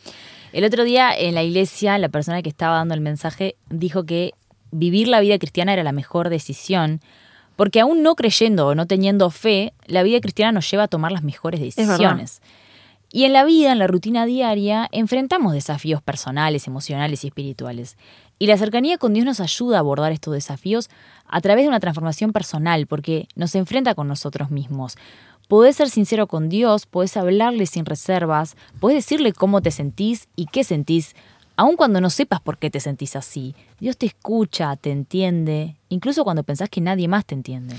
El 0.52 0.64
otro 0.64 0.84
día 0.84 1.12
en 1.16 1.34
la 1.34 1.42
iglesia, 1.42 1.98
la 1.98 2.10
persona 2.10 2.42
que 2.42 2.50
estaba 2.50 2.76
dando 2.76 2.94
el 2.94 3.00
mensaje 3.00 3.56
dijo 3.70 4.04
que 4.04 4.34
vivir 4.70 5.08
la 5.08 5.20
vida 5.20 5.38
cristiana 5.38 5.72
era 5.72 5.82
la 5.82 5.92
mejor 5.92 6.28
decisión, 6.28 7.00
porque 7.56 7.80
aún 7.80 8.02
no 8.02 8.14
creyendo 8.14 8.68
o 8.68 8.74
no 8.74 8.86
teniendo 8.86 9.30
fe, 9.30 9.72
la 9.86 10.02
vida 10.02 10.20
cristiana 10.20 10.52
nos 10.52 10.70
lleva 10.70 10.84
a 10.84 10.88
tomar 10.88 11.12
las 11.12 11.22
mejores 11.22 11.60
decisiones. 11.60 12.40
Y 13.14 13.24
en 13.24 13.34
la 13.34 13.44
vida, 13.44 13.72
en 13.72 13.78
la 13.78 13.86
rutina 13.86 14.24
diaria, 14.24 14.88
enfrentamos 14.90 15.52
desafíos 15.52 16.00
personales, 16.00 16.66
emocionales 16.66 17.22
y 17.22 17.26
espirituales. 17.26 17.98
Y 18.38 18.46
la 18.46 18.56
cercanía 18.56 18.96
con 18.96 19.12
Dios 19.12 19.26
nos 19.26 19.38
ayuda 19.38 19.76
a 19.76 19.80
abordar 19.80 20.12
estos 20.12 20.32
desafíos 20.32 20.88
a 21.26 21.42
través 21.42 21.64
de 21.64 21.68
una 21.68 21.78
transformación 21.78 22.32
personal, 22.32 22.86
porque 22.86 23.28
nos 23.36 23.54
enfrenta 23.54 23.94
con 23.94 24.08
nosotros 24.08 24.50
mismos. 24.50 24.96
Podés 25.46 25.76
ser 25.76 25.90
sincero 25.90 26.26
con 26.26 26.48
Dios, 26.48 26.86
podés 26.86 27.14
hablarle 27.18 27.66
sin 27.66 27.84
reservas, 27.84 28.56
podés 28.80 28.96
decirle 28.96 29.34
cómo 29.34 29.60
te 29.60 29.70
sentís 29.70 30.26
y 30.34 30.46
qué 30.46 30.64
sentís, 30.64 31.14
aun 31.56 31.76
cuando 31.76 32.00
no 32.00 32.08
sepas 32.08 32.40
por 32.40 32.56
qué 32.56 32.70
te 32.70 32.80
sentís 32.80 33.14
así. 33.14 33.54
Dios 33.78 33.98
te 33.98 34.06
escucha, 34.06 34.74
te 34.76 34.90
entiende, 34.90 35.76
incluso 35.90 36.24
cuando 36.24 36.44
pensás 36.44 36.70
que 36.70 36.80
nadie 36.80 37.08
más 37.08 37.26
te 37.26 37.34
entiende. 37.34 37.76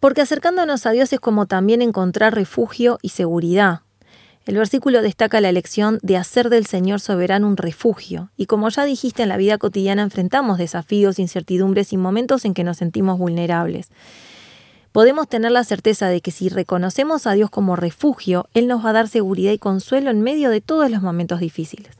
Porque 0.00 0.22
acercándonos 0.22 0.86
a 0.86 0.90
Dios 0.90 1.12
es 1.12 1.20
como 1.20 1.46
también 1.46 1.82
encontrar 1.82 2.34
refugio 2.34 2.98
y 3.00 3.10
seguridad. 3.10 3.83
El 4.46 4.56
versículo 4.56 5.00
destaca 5.00 5.40
la 5.40 5.48
elección 5.48 5.98
de 6.02 6.18
hacer 6.18 6.50
del 6.50 6.66
Señor 6.66 7.00
soberano 7.00 7.48
un 7.48 7.56
refugio, 7.56 8.30
y 8.36 8.44
como 8.46 8.68
ya 8.68 8.84
dijiste, 8.84 9.22
en 9.22 9.30
la 9.30 9.38
vida 9.38 9.56
cotidiana 9.56 10.02
enfrentamos 10.02 10.58
desafíos, 10.58 11.18
incertidumbres 11.18 11.92
y 11.94 11.96
momentos 11.96 12.44
en 12.44 12.52
que 12.52 12.62
nos 12.64 12.76
sentimos 12.76 13.18
vulnerables. 13.18 13.88
Podemos 14.92 15.28
tener 15.28 15.50
la 15.50 15.64
certeza 15.64 16.08
de 16.08 16.20
que 16.20 16.30
si 16.30 16.50
reconocemos 16.50 17.26
a 17.26 17.32
Dios 17.32 17.48
como 17.50 17.74
refugio, 17.74 18.46
Él 18.54 18.68
nos 18.68 18.84
va 18.84 18.90
a 18.90 18.92
dar 18.92 19.08
seguridad 19.08 19.50
y 19.50 19.58
consuelo 19.58 20.10
en 20.10 20.20
medio 20.20 20.50
de 20.50 20.60
todos 20.60 20.90
los 20.90 21.02
momentos 21.02 21.40
difíciles. 21.40 21.96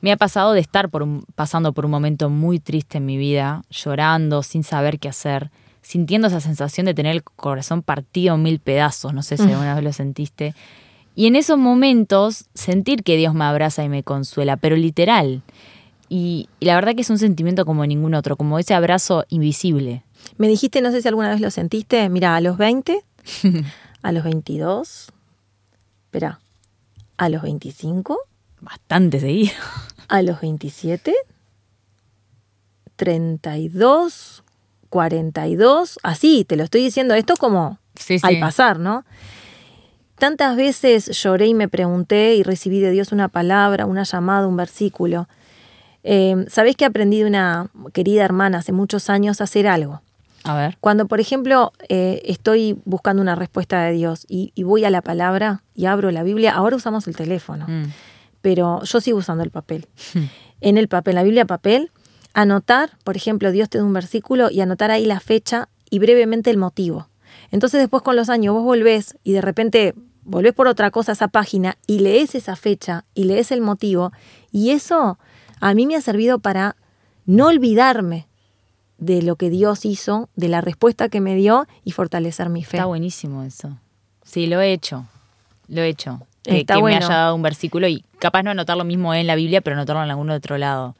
Me 0.00 0.10
ha 0.10 0.16
pasado 0.16 0.52
de 0.54 0.60
estar 0.60 0.88
por 0.88 1.02
un- 1.02 1.24
pasando 1.34 1.72
por 1.72 1.84
un 1.84 1.90
momento 1.90 2.30
muy 2.30 2.60
triste 2.60 2.98
en 2.98 3.06
mi 3.06 3.18
vida, 3.18 3.62
llorando, 3.70 4.42
sin 4.42 4.64
saber 4.64 4.98
qué 4.98 5.08
hacer, 5.08 5.50
sintiendo 5.82 6.28
esa 6.28 6.40
sensación 6.40 6.86
de 6.86 6.94
tener 6.94 7.12
el 7.14 7.22
corazón 7.22 7.82
partido 7.82 8.36
en 8.36 8.42
mil 8.42 8.58
pedazos, 8.58 9.12
no 9.12 9.22
sé 9.22 9.36
si 9.36 9.44
alguna 9.44 9.74
vez 9.74 9.84
lo 9.84 9.92
sentiste. 9.92 10.54
Y 11.18 11.26
en 11.26 11.34
esos 11.34 11.58
momentos 11.58 12.44
sentir 12.54 13.02
que 13.02 13.16
Dios 13.16 13.34
me 13.34 13.42
abraza 13.42 13.82
y 13.82 13.88
me 13.88 14.04
consuela, 14.04 14.56
pero 14.56 14.76
literal. 14.76 15.42
Y, 16.08 16.48
y 16.60 16.66
la 16.66 16.76
verdad 16.76 16.94
que 16.94 17.00
es 17.00 17.10
un 17.10 17.18
sentimiento 17.18 17.66
como 17.66 17.84
ningún 17.84 18.14
otro, 18.14 18.36
como 18.36 18.56
ese 18.60 18.72
abrazo 18.72 19.24
invisible. 19.28 20.04
Me 20.36 20.46
dijiste, 20.46 20.80
no 20.80 20.92
sé 20.92 21.02
si 21.02 21.08
alguna 21.08 21.30
vez 21.30 21.40
lo 21.40 21.50
sentiste, 21.50 22.08
mira, 22.08 22.36
a 22.36 22.40
los 22.40 22.56
20, 22.56 23.02
a 24.02 24.12
los 24.12 24.22
22, 24.22 25.08
espera, 26.04 26.38
a 27.16 27.28
los 27.28 27.42
25, 27.42 28.16
Bastante 28.60 29.18
seguido. 29.18 29.54
a 30.06 30.22
los 30.22 30.40
27, 30.40 31.16
32, 32.94 34.44
42, 34.88 35.98
así, 36.04 36.44
te 36.44 36.54
lo 36.54 36.62
estoy 36.62 36.84
diciendo 36.84 37.14
esto 37.14 37.34
como 37.34 37.80
Sí, 37.96 38.18
al 38.22 38.38
pasar, 38.38 38.78
¿no? 38.78 39.04
Tantas 40.18 40.56
veces 40.56 41.06
lloré 41.22 41.46
y 41.46 41.54
me 41.54 41.68
pregunté 41.68 42.34
y 42.34 42.42
recibí 42.42 42.80
de 42.80 42.90
Dios 42.90 43.12
una 43.12 43.28
palabra, 43.28 43.86
una 43.86 44.02
llamada, 44.02 44.46
un 44.48 44.56
versículo. 44.56 45.28
Eh, 46.02 46.44
Sabés 46.48 46.76
que 46.76 46.84
aprendí 46.84 47.20
de 47.20 47.26
una 47.26 47.68
querida 47.92 48.24
hermana 48.24 48.58
hace 48.58 48.72
muchos 48.72 49.10
años 49.10 49.40
a 49.40 49.44
hacer 49.44 49.68
algo. 49.68 50.02
A 50.44 50.56
ver. 50.56 50.76
Cuando, 50.80 51.06
por 51.06 51.20
ejemplo, 51.20 51.72
eh, 51.88 52.22
estoy 52.24 52.78
buscando 52.84 53.20
una 53.22 53.34
respuesta 53.34 53.82
de 53.82 53.92
Dios 53.92 54.24
y, 54.28 54.52
y 54.54 54.62
voy 54.64 54.84
a 54.84 54.90
la 54.90 55.02
palabra 55.02 55.62
y 55.74 55.86
abro 55.86 56.10
la 56.10 56.22
Biblia, 56.22 56.52
ahora 56.52 56.76
usamos 56.76 57.06
el 57.06 57.14
teléfono, 57.16 57.66
Mm. 57.68 57.84
pero 58.40 58.82
yo 58.84 59.00
sigo 59.00 59.18
usando 59.18 59.44
el 59.44 59.50
papel. 59.50 59.86
en 60.60 60.78
el 60.78 60.88
papel, 60.88 61.14
la 61.16 61.22
Biblia 61.22 61.44
papel, 61.44 61.90
anotar, 62.34 62.90
por 63.04 63.16
ejemplo, 63.16 63.52
Dios 63.52 63.68
te 63.68 63.78
da 63.78 63.84
un 63.84 63.92
versículo 63.92 64.50
y 64.50 64.60
anotar 64.60 64.90
ahí 64.90 65.06
la 65.06 65.20
fecha 65.20 65.68
y 65.90 65.98
brevemente 66.00 66.50
el 66.50 66.56
motivo. 66.56 67.08
Entonces 67.50 67.80
después 67.80 68.02
con 68.02 68.16
los 68.16 68.28
años 68.28 68.54
vos 68.54 68.64
volvés 68.64 69.16
y 69.24 69.32
de 69.32 69.40
repente 69.40 69.94
volvés 70.28 70.52
por 70.52 70.68
otra 70.68 70.90
cosa 70.90 71.12
a 71.12 71.14
esa 71.14 71.28
página 71.28 71.76
y 71.86 72.00
lees 72.00 72.34
esa 72.34 72.54
fecha 72.54 73.04
y 73.14 73.24
lees 73.24 73.50
el 73.50 73.60
motivo 73.60 74.12
y 74.52 74.70
eso 74.70 75.18
a 75.60 75.74
mí 75.74 75.86
me 75.86 75.96
ha 75.96 76.00
servido 76.00 76.38
para 76.38 76.76
no 77.26 77.46
olvidarme 77.46 78.28
de 78.98 79.22
lo 79.22 79.36
que 79.36 79.48
Dios 79.48 79.84
hizo, 79.84 80.28
de 80.36 80.48
la 80.48 80.60
respuesta 80.60 81.08
que 81.08 81.20
me 81.20 81.34
dio 81.34 81.66
y 81.84 81.92
fortalecer 81.92 82.48
mi 82.48 82.64
fe. 82.64 82.76
Está 82.76 82.86
buenísimo 82.86 83.42
eso. 83.42 83.78
Sí, 84.22 84.46
lo 84.46 84.60
he 84.60 84.72
hecho. 84.72 85.06
Lo 85.68 85.82
he 85.82 85.88
hecho. 85.88 86.20
Está 86.44 86.74
que 86.74 86.80
bueno. 86.80 86.98
me 86.98 87.04
haya 87.04 87.14
dado 87.14 87.34
un 87.34 87.42
versículo 87.42 87.88
y 87.88 88.04
capaz 88.18 88.42
no 88.42 88.50
anotar 88.50 88.76
lo 88.76 88.84
mismo 88.84 89.14
en 89.14 89.26
la 89.26 89.34
Biblia, 89.34 89.60
pero 89.60 89.76
anotarlo 89.76 90.02
en 90.02 90.10
algún 90.10 90.30
otro 90.30 90.58
lado. 90.58 90.96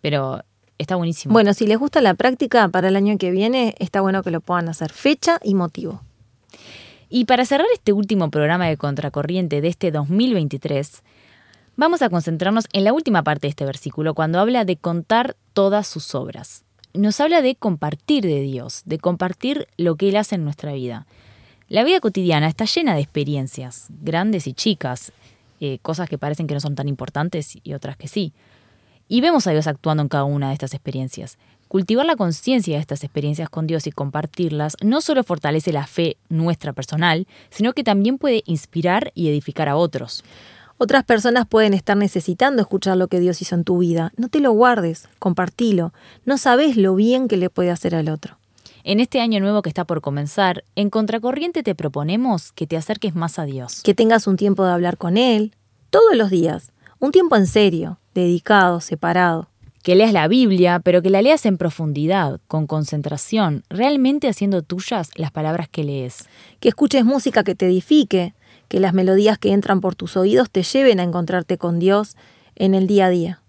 Pero 0.00 0.42
está 0.78 0.96
buenísimo. 0.96 1.32
Bueno, 1.32 1.54
si 1.54 1.66
les 1.66 1.78
gusta 1.78 2.00
la 2.00 2.14
práctica 2.14 2.68
para 2.68 2.88
el 2.88 2.96
año 2.96 3.16
que 3.18 3.30
viene, 3.30 3.74
está 3.78 4.00
bueno 4.00 4.22
que 4.22 4.30
lo 4.30 4.40
puedan 4.40 4.68
hacer. 4.68 4.92
Fecha 4.92 5.38
y 5.42 5.54
motivo. 5.54 6.00
Y 7.08 7.26
para 7.26 7.44
cerrar 7.44 7.68
este 7.72 7.92
último 7.92 8.30
programa 8.30 8.66
de 8.66 8.76
Contracorriente 8.76 9.60
de 9.60 9.68
este 9.68 9.92
2023, 9.92 11.02
vamos 11.76 12.02
a 12.02 12.10
concentrarnos 12.10 12.66
en 12.72 12.82
la 12.82 12.92
última 12.92 13.22
parte 13.22 13.46
de 13.46 13.50
este 13.50 13.64
versículo, 13.64 14.14
cuando 14.14 14.40
habla 14.40 14.64
de 14.64 14.76
contar 14.76 15.36
todas 15.52 15.86
sus 15.86 16.16
obras. 16.16 16.64
Nos 16.94 17.20
habla 17.20 17.42
de 17.42 17.54
compartir 17.54 18.24
de 18.24 18.40
Dios, 18.40 18.82
de 18.86 18.98
compartir 18.98 19.68
lo 19.76 19.96
que 19.96 20.08
Él 20.08 20.16
hace 20.16 20.34
en 20.34 20.44
nuestra 20.44 20.72
vida. 20.72 21.06
La 21.68 21.84
vida 21.84 22.00
cotidiana 22.00 22.48
está 22.48 22.64
llena 22.64 22.94
de 22.94 23.02
experiencias, 23.02 23.86
grandes 24.02 24.46
y 24.48 24.54
chicas, 24.54 25.12
eh, 25.60 25.78
cosas 25.82 26.08
que 26.08 26.18
parecen 26.18 26.46
que 26.46 26.54
no 26.54 26.60
son 26.60 26.74
tan 26.74 26.88
importantes 26.88 27.58
y 27.62 27.74
otras 27.74 27.96
que 27.96 28.08
sí. 28.08 28.32
Y 29.08 29.20
vemos 29.20 29.46
a 29.46 29.52
Dios 29.52 29.68
actuando 29.68 30.02
en 30.02 30.08
cada 30.08 30.24
una 30.24 30.48
de 30.48 30.54
estas 30.54 30.74
experiencias. 30.74 31.38
Cultivar 31.68 32.06
la 32.06 32.16
conciencia 32.16 32.76
de 32.76 32.80
estas 32.80 33.02
experiencias 33.02 33.50
con 33.50 33.66
Dios 33.66 33.86
y 33.86 33.92
compartirlas 33.92 34.76
no 34.82 35.00
solo 35.00 35.24
fortalece 35.24 35.72
la 35.72 35.86
fe 35.86 36.16
nuestra 36.28 36.72
personal, 36.72 37.26
sino 37.50 37.72
que 37.72 37.82
también 37.82 38.18
puede 38.18 38.42
inspirar 38.46 39.10
y 39.14 39.28
edificar 39.28 39.68
a 39.68 39.76
otros. 39.76 40.22
Otras 40.78 41.04
personas 41.04 41.46
pueden 41.46 41.74
estar 41.74 41.96
necesitando 41.96 42.62
escuchar 42.62 42.96
lo 42.98 43.08
que 43.08 43.18
Dios 43.18 43.40
hizo 43.40 43.54
en 43.54 43.64
tu 43.64 43.78
vida. 43.78 44.12
No 44.16 44.28
te 44.28 44.40
lo 44.40 44.52
guardes, 44.52 45.08
compartilo. 45.18 45.92
No 46.24 46.38
sabes 46.38 46.76
lo 46.76 46.94
bien 46.94 47.28
que 47.28 47.38
le 47.38 47.50
puede 47.50 47.70
hacer 47.70 47.94
al 47.94 48.10
otro. 48.10 48.38
En 48.84 49.00
este 49.00 49.20
año 49.20 49.40
nuevo 49.40 49.62
que 49.62 49.70
está 49.70 49.84
por 49.84 50.00
comenzar, 50.00 50.62
en 50.76 50.90
Contracorriente 50.90 51.64
te 51.64 51.74
proponemos 51.74 52.52
que 52.52 52.68
te 52.68 52.76
acerques 52.76 53.16
más 53.16 53.38
a 53.40 53.44
Dios. 53.44 53.80
Que 53.82 53.94
tengas 53.94 54.28
un 54.28 54.36
tiempo 54.36 54.64
de 54.64 54.72
hablar 54.72 54.98
con 54.98 55.16
Él, 55.16 55.56
todos 55.90 56.14
los 56.14 56.30
días. 56.30 56.72
Un 57.00 57.10
tiempo 57.10 57.36
en 57.36 57.46
serio, 57.46 57.98
dedicado, 58.14 58.80
separado. 58.80 59.48
Que 59.86 59.94
leas 59.94 60.12
la 60.12 60.26
Biblia, 60.26 60.80
pero 60.80 61.00
que 61.00 61.10
la 61.10 61.22
leas 61.22 61.46
en 61.46 61.58
profundidad, 61.58 62.40
con 62.48 62.66
concentración, 62.66 63.62
realmente 63.70 64.26
haciendo 64.28 64.62
tuyas 64.62 65.10
las 65.14 65.30
palabras 65.30 65.68
que 65.68 65.84
lees. 65.84 66.28
Que 66.58 66.70
escuches 66.70 67.04
música 67.04 67.44
que 67.44 67.54
te 67.54 67.66
edifique, 67.66 68.34
que 68.66 68.80
las 68.80 68.94
melodías 68.94 69.38
que 69.38 69.52
entran 69.52 69.80
por 69.80 69.94
tus 69.94 70.16
oídos 70.16 70.50
te 70.50 70.64
lleven 70.64 70.98
a 70.98 71.04
encontrarte 71.04 71.56
con 71.56 71.78
Dios 71.78 72.16
en 72.56 72.74
el 72.74 72.88
día 72.88 73.06
a 73.06 73.10
día. 73.10 73.42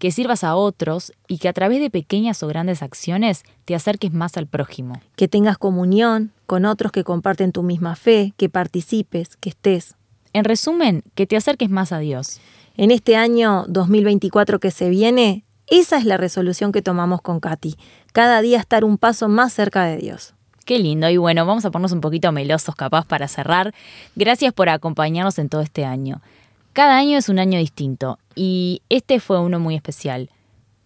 Que 0.00 0.10
sirvas 0.10 0.42
a 0.42 0.56
otros 0.56 1.12
y 1.28 1.38
que 1.38 1.48
a 1.48 1.52
través 1.52 1.78
de 1.78 1.90
pequeñas 1.90 2.42
o 2.42 2.48
grandes 2.48 2.82
acciones 2.82 3.44
te 3.64 3.76
acerques 3.76 4.12
más 4.12 4.36
al 4.36 4.48
prójimo. 4.48 5.00
Que 5.14 5.28
tengas 5.28 5.58
comunión 5.58 6.32
con 6.46 6.64
otros 6.64 6.90
que 6.90 7.04
comparten 7.04 7.52
tu 7.52 7.62
misma 7.62 7.94
fe, 7.94 8.34
que 8.36 8.48
participes, 8.48 9.36
que 9.36 9.50
estés. 9.50 9.94
En 10.32 10.42
resumen, 10.42 11.04
que 11.14 11.28
te 11.28 11.36
acerques 11.36 11.70
más 11.70 11.92
a 11.92 12.00
Dios. 12.00 12.40
En 12.76 12.90
este 12.90 13.14
año 13.14 13.64
2024 13.68 14.58
que 14.58 14.72
se 14.72 14.88
viene, 14.88 15.44
esa 15.66 15.96
es 15.98 16.04
la 16.04 16.16
resolución 16.16 16.72
que 16.72 16.82
tomamos 16.82 17.22
con 17.22 17.40
Katy. 17.40 17.76
Cada 18.12 18.40
día 18.40 18.58
estar 18.58 18.84
un 18.84 18.98
paso 18.98 19.28
más 19.28 19.52
cerca 19.52 19.84
de 19.84 19.96
Dios. 19.96 20.34
Qué 20.64 20.78
lindo. 20.78 21.08
Y 21.10 21.16
bueno, 21.16 21.44
vamos 21.46 21.64
a 21.64 21.70
ponernos 21.70 21.92
un 21.92 22.00
poquito 22.00 22.32
melosos 22.32 22.74
capaz 22.74 23.06
para 23.06 23.28
cerrar. 23.28 23.74
Gracias 24.16 24.52
por 24.52 24.68
acompañarnos 24.68 25.38
en 25.38 25.48
todo 25.48 25.60
este 25.60 25.84
año. 25.84 26.22
Cada 26.72 26.96
año 26.96 27.18
es 27.18 27.28
un 27.28 27.38
año 27.38 27.58
distinto 27.58 28.18
y 28.34 28.82
este 28.88 29.20
fue 29.20 29.40
uno 29.40 29.60
muy 29.60 29.74
especial. 29.76 30.30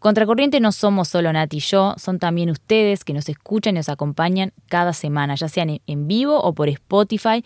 Contracorriente 0.00 0.60
no 0.60 0.70
somos 0.70 1.08
solo 1.08 1.32
Nati 1.32 1.56
y 1.56 1.60
yo, 1.60 1.94
son 1.96 2.18
también 2.18 2.50
ustedes 2.50 3.04
que 3.04 3.14
nos 3.14 3.28
escuchan 3.28 3.74
y 3.74 3.78
nos 3.78 3.88
acompañan 3.88 4.52
cada 4.68 4.92
semana, 4.92 5.34
ya 5.34 5.48
sean 5.48 5.80
en- 5.86 6.06
vivo 6.08 6.40
o 6.40 6.52
por 6.52 6.68
Spotify. 6.68 7.44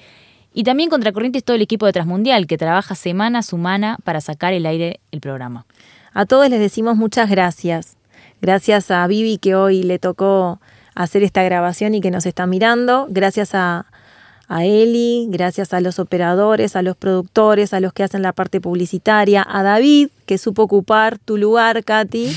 Y 0.52 0.64
también 0.64 0.90
Contracorriente 0.90 1.38
es 1.38 1.44
todo 1.44 1.56
el 1.56 1.62
equipo 1.62 1.86
de 1.86 1.92
Transmundial 1.92 2.46
que 2.46 2.58
trabaja 2.58 2.94
semana 2.94 3.38
a 3.38 3.42
semana 3.42 3.96
para 4.04 4.20
sacar 4.20 4.52
el 4.52 4.66
aire 4.66 5.00
el 5.12 5.20
programa. 5.20 5.64
A 6.14 6.26
todos 6.26 6.48
les 6.50 6.60
decimos 6.60 6.96
muchas 6.96 7.30
gracias. 7.30 7.96
Gracias 8.40 8.90
a 8.90 9.06
Vivi 9.06 9.38
que 9.38 9.54
hoy 9.54 9.82
le 9.82 9.98
tocó 9.98 10.60
hacer 10.94 11.22
esta 11.22 11.42
grabación 11.42 11.94
y 11.94 12.00
que 12.00 12.10
nos 12.10 12.26
está 12.26 12.46
mirando. 12.46 13.06
Gracias 13.08 13.54
a, 13.54 13.86
a 14.48 14.64
Eli, 14.64 15.26
gracias 15.30 15.72
a 15.72 15.80
los 15.80 15.98
operadores, 15.98 16.76
a 16.76 16.82
los 16.82 16.96
productores, 16.96 17.72
a 17.72 17.80
los 17.80 17.92
que 17.92 18.02
hacen 18.02 18.22
la 18.22 18.32
parte 18.32 18.60
publicitaria, 18.60 19.46
a 19.48 19.62
David, 19.62 20.08
que 20.26 20.38
supo 20.38 20.62
ocupar 20.62 21.18
tu 21.18 21.36
lugar, 21.36 21.84
Katy, 21.84 22.30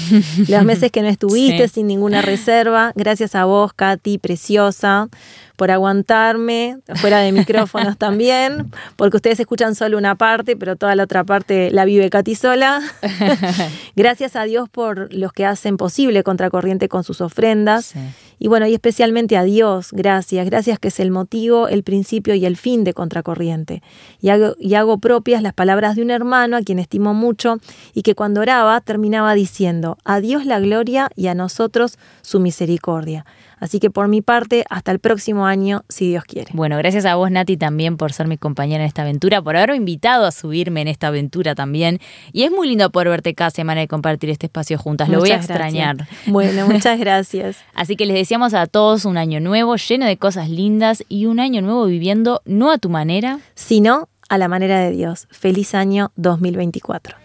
los 0.47 0.63
meses 0.63 0.91
que 0.91 1.01
no 1.01 1.07
estuviste 1.07 1.67
Sí. 1.67 1.75
sin 1.75 1.87
ninguna 1.87 2.21
reserva. 2.21 2.91
Gracias 2.95 3.35
a 3.35 3.45
vos, 3.45 3.73
Katy, 3.73 4.17
preciosa, 4.17 5.07
por 5.55 5.71
aguantarme, 5.71 6.77
fuera 6.95 7.19
de 7.19 7.31
micrófonos 7.31 7.97
también, 7.99 8.71
porque 8.97 9.17
ustedes 9.17 9.39
escuchan 9.39 9.73
solo 9.75 9.97
una 9.97 10.15
parte, 10.15 10.55
pero 10.57 10.75
toda 10.75 10.95
la 10.95 11.03
otra 11.03 11.23
parte 11.23 11.71
la 11.71 11.85
vive 11.85 12.09
Katy 12.09 12.35
sola. 12.35 12.81
Gracias 13.95 14.35
a 14.35 14.43
Dios 14.43 14.69
por 14.69 15.13
los 15.13 15.31
que 15.33 15.45
hacen 15.45 15.77
posible 15.77 16.23
Contracorriente 16.23 16.89
con 16.89 17.03
sus 17.03 17.21
ofrendas. 17.21 17.85
Sí. 17.85 17.99
Y 18.37 18.49
bueno, 18.49 18.67
y 18.67 18.73
especialmente 18.73 19.37
a 19.37 19.43
Dios, 19.43 19.89
gracias, 19.93 20.45
gracias 20.45 20.77
que 20.77 20.89
es 20.89 20.99
el 20.99 21.09
motivo, 21.09 21.69
el 21.69 21.83
principio 21.83 22.35
y 22.35 22.45
el 22.45 22.57
fin 22.57 22.83
de 22.83 22.93
Contracorriente. 22.93 23.81
Y 24.19 24.27
hago, 24.27 24.55
y 24.59 24.73
hago 24.73 24.97
propias 24.97 25.41
las 25.41 25.53
palabras 25.53 25.95
de 25.95 26.01
un 26.01 26.11
hermano 26.11 26.57
a 26.57 26.61
quien 26.61 26.79
estimo 26.79 27.13
mucho 27.13 27.59
y 27.93 28.01
que 28.01 28.15
cuando 28.15 28.41
oraba 28.41 28.79
terminaba 28.81 29.33
diciendo, 29.33 29.97
a 30.03 30.19
Dios 30.19 30.45
la 30.45 30.59
gloria 30.59 31.09
y 31.15 31.27
a 31.27 31.35
nosotros 31.35 31.97
su 32.21 32.39
misericordia. 32.39 33.25
Así 33.59 33.79
que 33.79 33.89
por 33.89 34.07
mi 34.07 34.21
parte, 34.21 34.65
hasta 34.69 34.91
el 34.91 34.99
próximo 34.99 35.45
año, 35.45 35.83
si 35.89 36.09
Dios 36.09 36.23
quiere. 36.25 36.51
Bueno, 36.53 36.77
gracias 36.77 37.05
a 37.05 37.15
vos, 37.15 37.31
Nati, 37.31 37.57
también 37.57 37.97
por 37.97 38.11
ser 38.13 38.27
mi 38.27 38.37
compañera 38.37 38.83
en 38.83 38.87
esta 38.87 39.03
aventura, 39.03 39.41
por 39.41 39.55
haberme 39.55 39.77
invitado 39.77 40.25
a 40.25 40.31
subirme 40.31 40.81
en 40.81 40.87
esta 40.87 41.07
aventura 41.07 41.55
también. 41.55 41.99
Y 42.33 42.43
es 42.43 42.51
muy 42.51 42.67
lindo 42.67 42.89
poder 42.91 43.09
verte 43.09 43.33
cada 43.33 43.49
semana 43.49 43.81
y 43.81 43.87
compartir 43.87 44.29
este 44.29 44.47
espacio 44.47 44.77
juntas. 44.77 45.09
Lo 45.09 45.19
voy 45.19 45.29
a 45.31 45.37
gracias. 45.37 45.49
extrañar. 45.49 46.07
Bueno, 46.27 46.67
muchas 46.69 46.99
gracias. 46.99 47.57
Así 47.73 47.95
que 47.95 48.05
les 48.05 48.15
deseamos 48.15 48.53
a 48.53 48.67
todos 48.67 49.05
un 49.05 49.17
año 49.17 49.39
nuevo, 49.39 49.75
lleno 49.77 50.05
de 50.05 50.17
cosas 50.17 50.49
lindas 50.49 51.03
y 51.09 51.25
un 51.25 51.39
año 51.39 51.61
nuevo 51.61 51.85
viviendo 51.85 52.41
no 52.45 52.71
a 52.71 52.77
tu 52.77 52.89
manera. 52.89 53.39
sino 53.55 54.09
a 54.27 54.37
la 54.37 54.47
manera 54.47 54.79
de 54.79 54.91
Dios. 54.91 55.27
Feliz 55.29 55.75
año 55.75 56.11
2024. 56.15 57.24